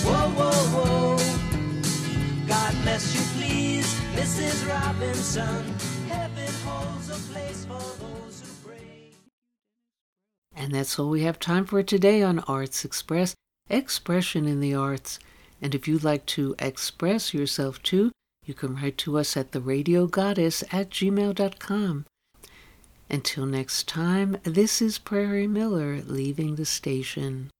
[0.04, 2.46] Whoa, whoa, whoa.
[2.46, 4.68] God bless you, please, Mrs.
[4.68, 5.64] Robinson.
[6.08, 9.10] Heaven holds a place for those who pray.
[10.54, 13.34] And that's all we have time for today on Arts Express
[13.68, 15.18] Expression in the Arts.
[15.60, 18.12] And if you'd like to express yourself too,
[18.46, 22.06] you can write to us at theradiogoddess at gmail.com.
[23.10, 27.50] Until next time, this is Prairie Miller leaving the station.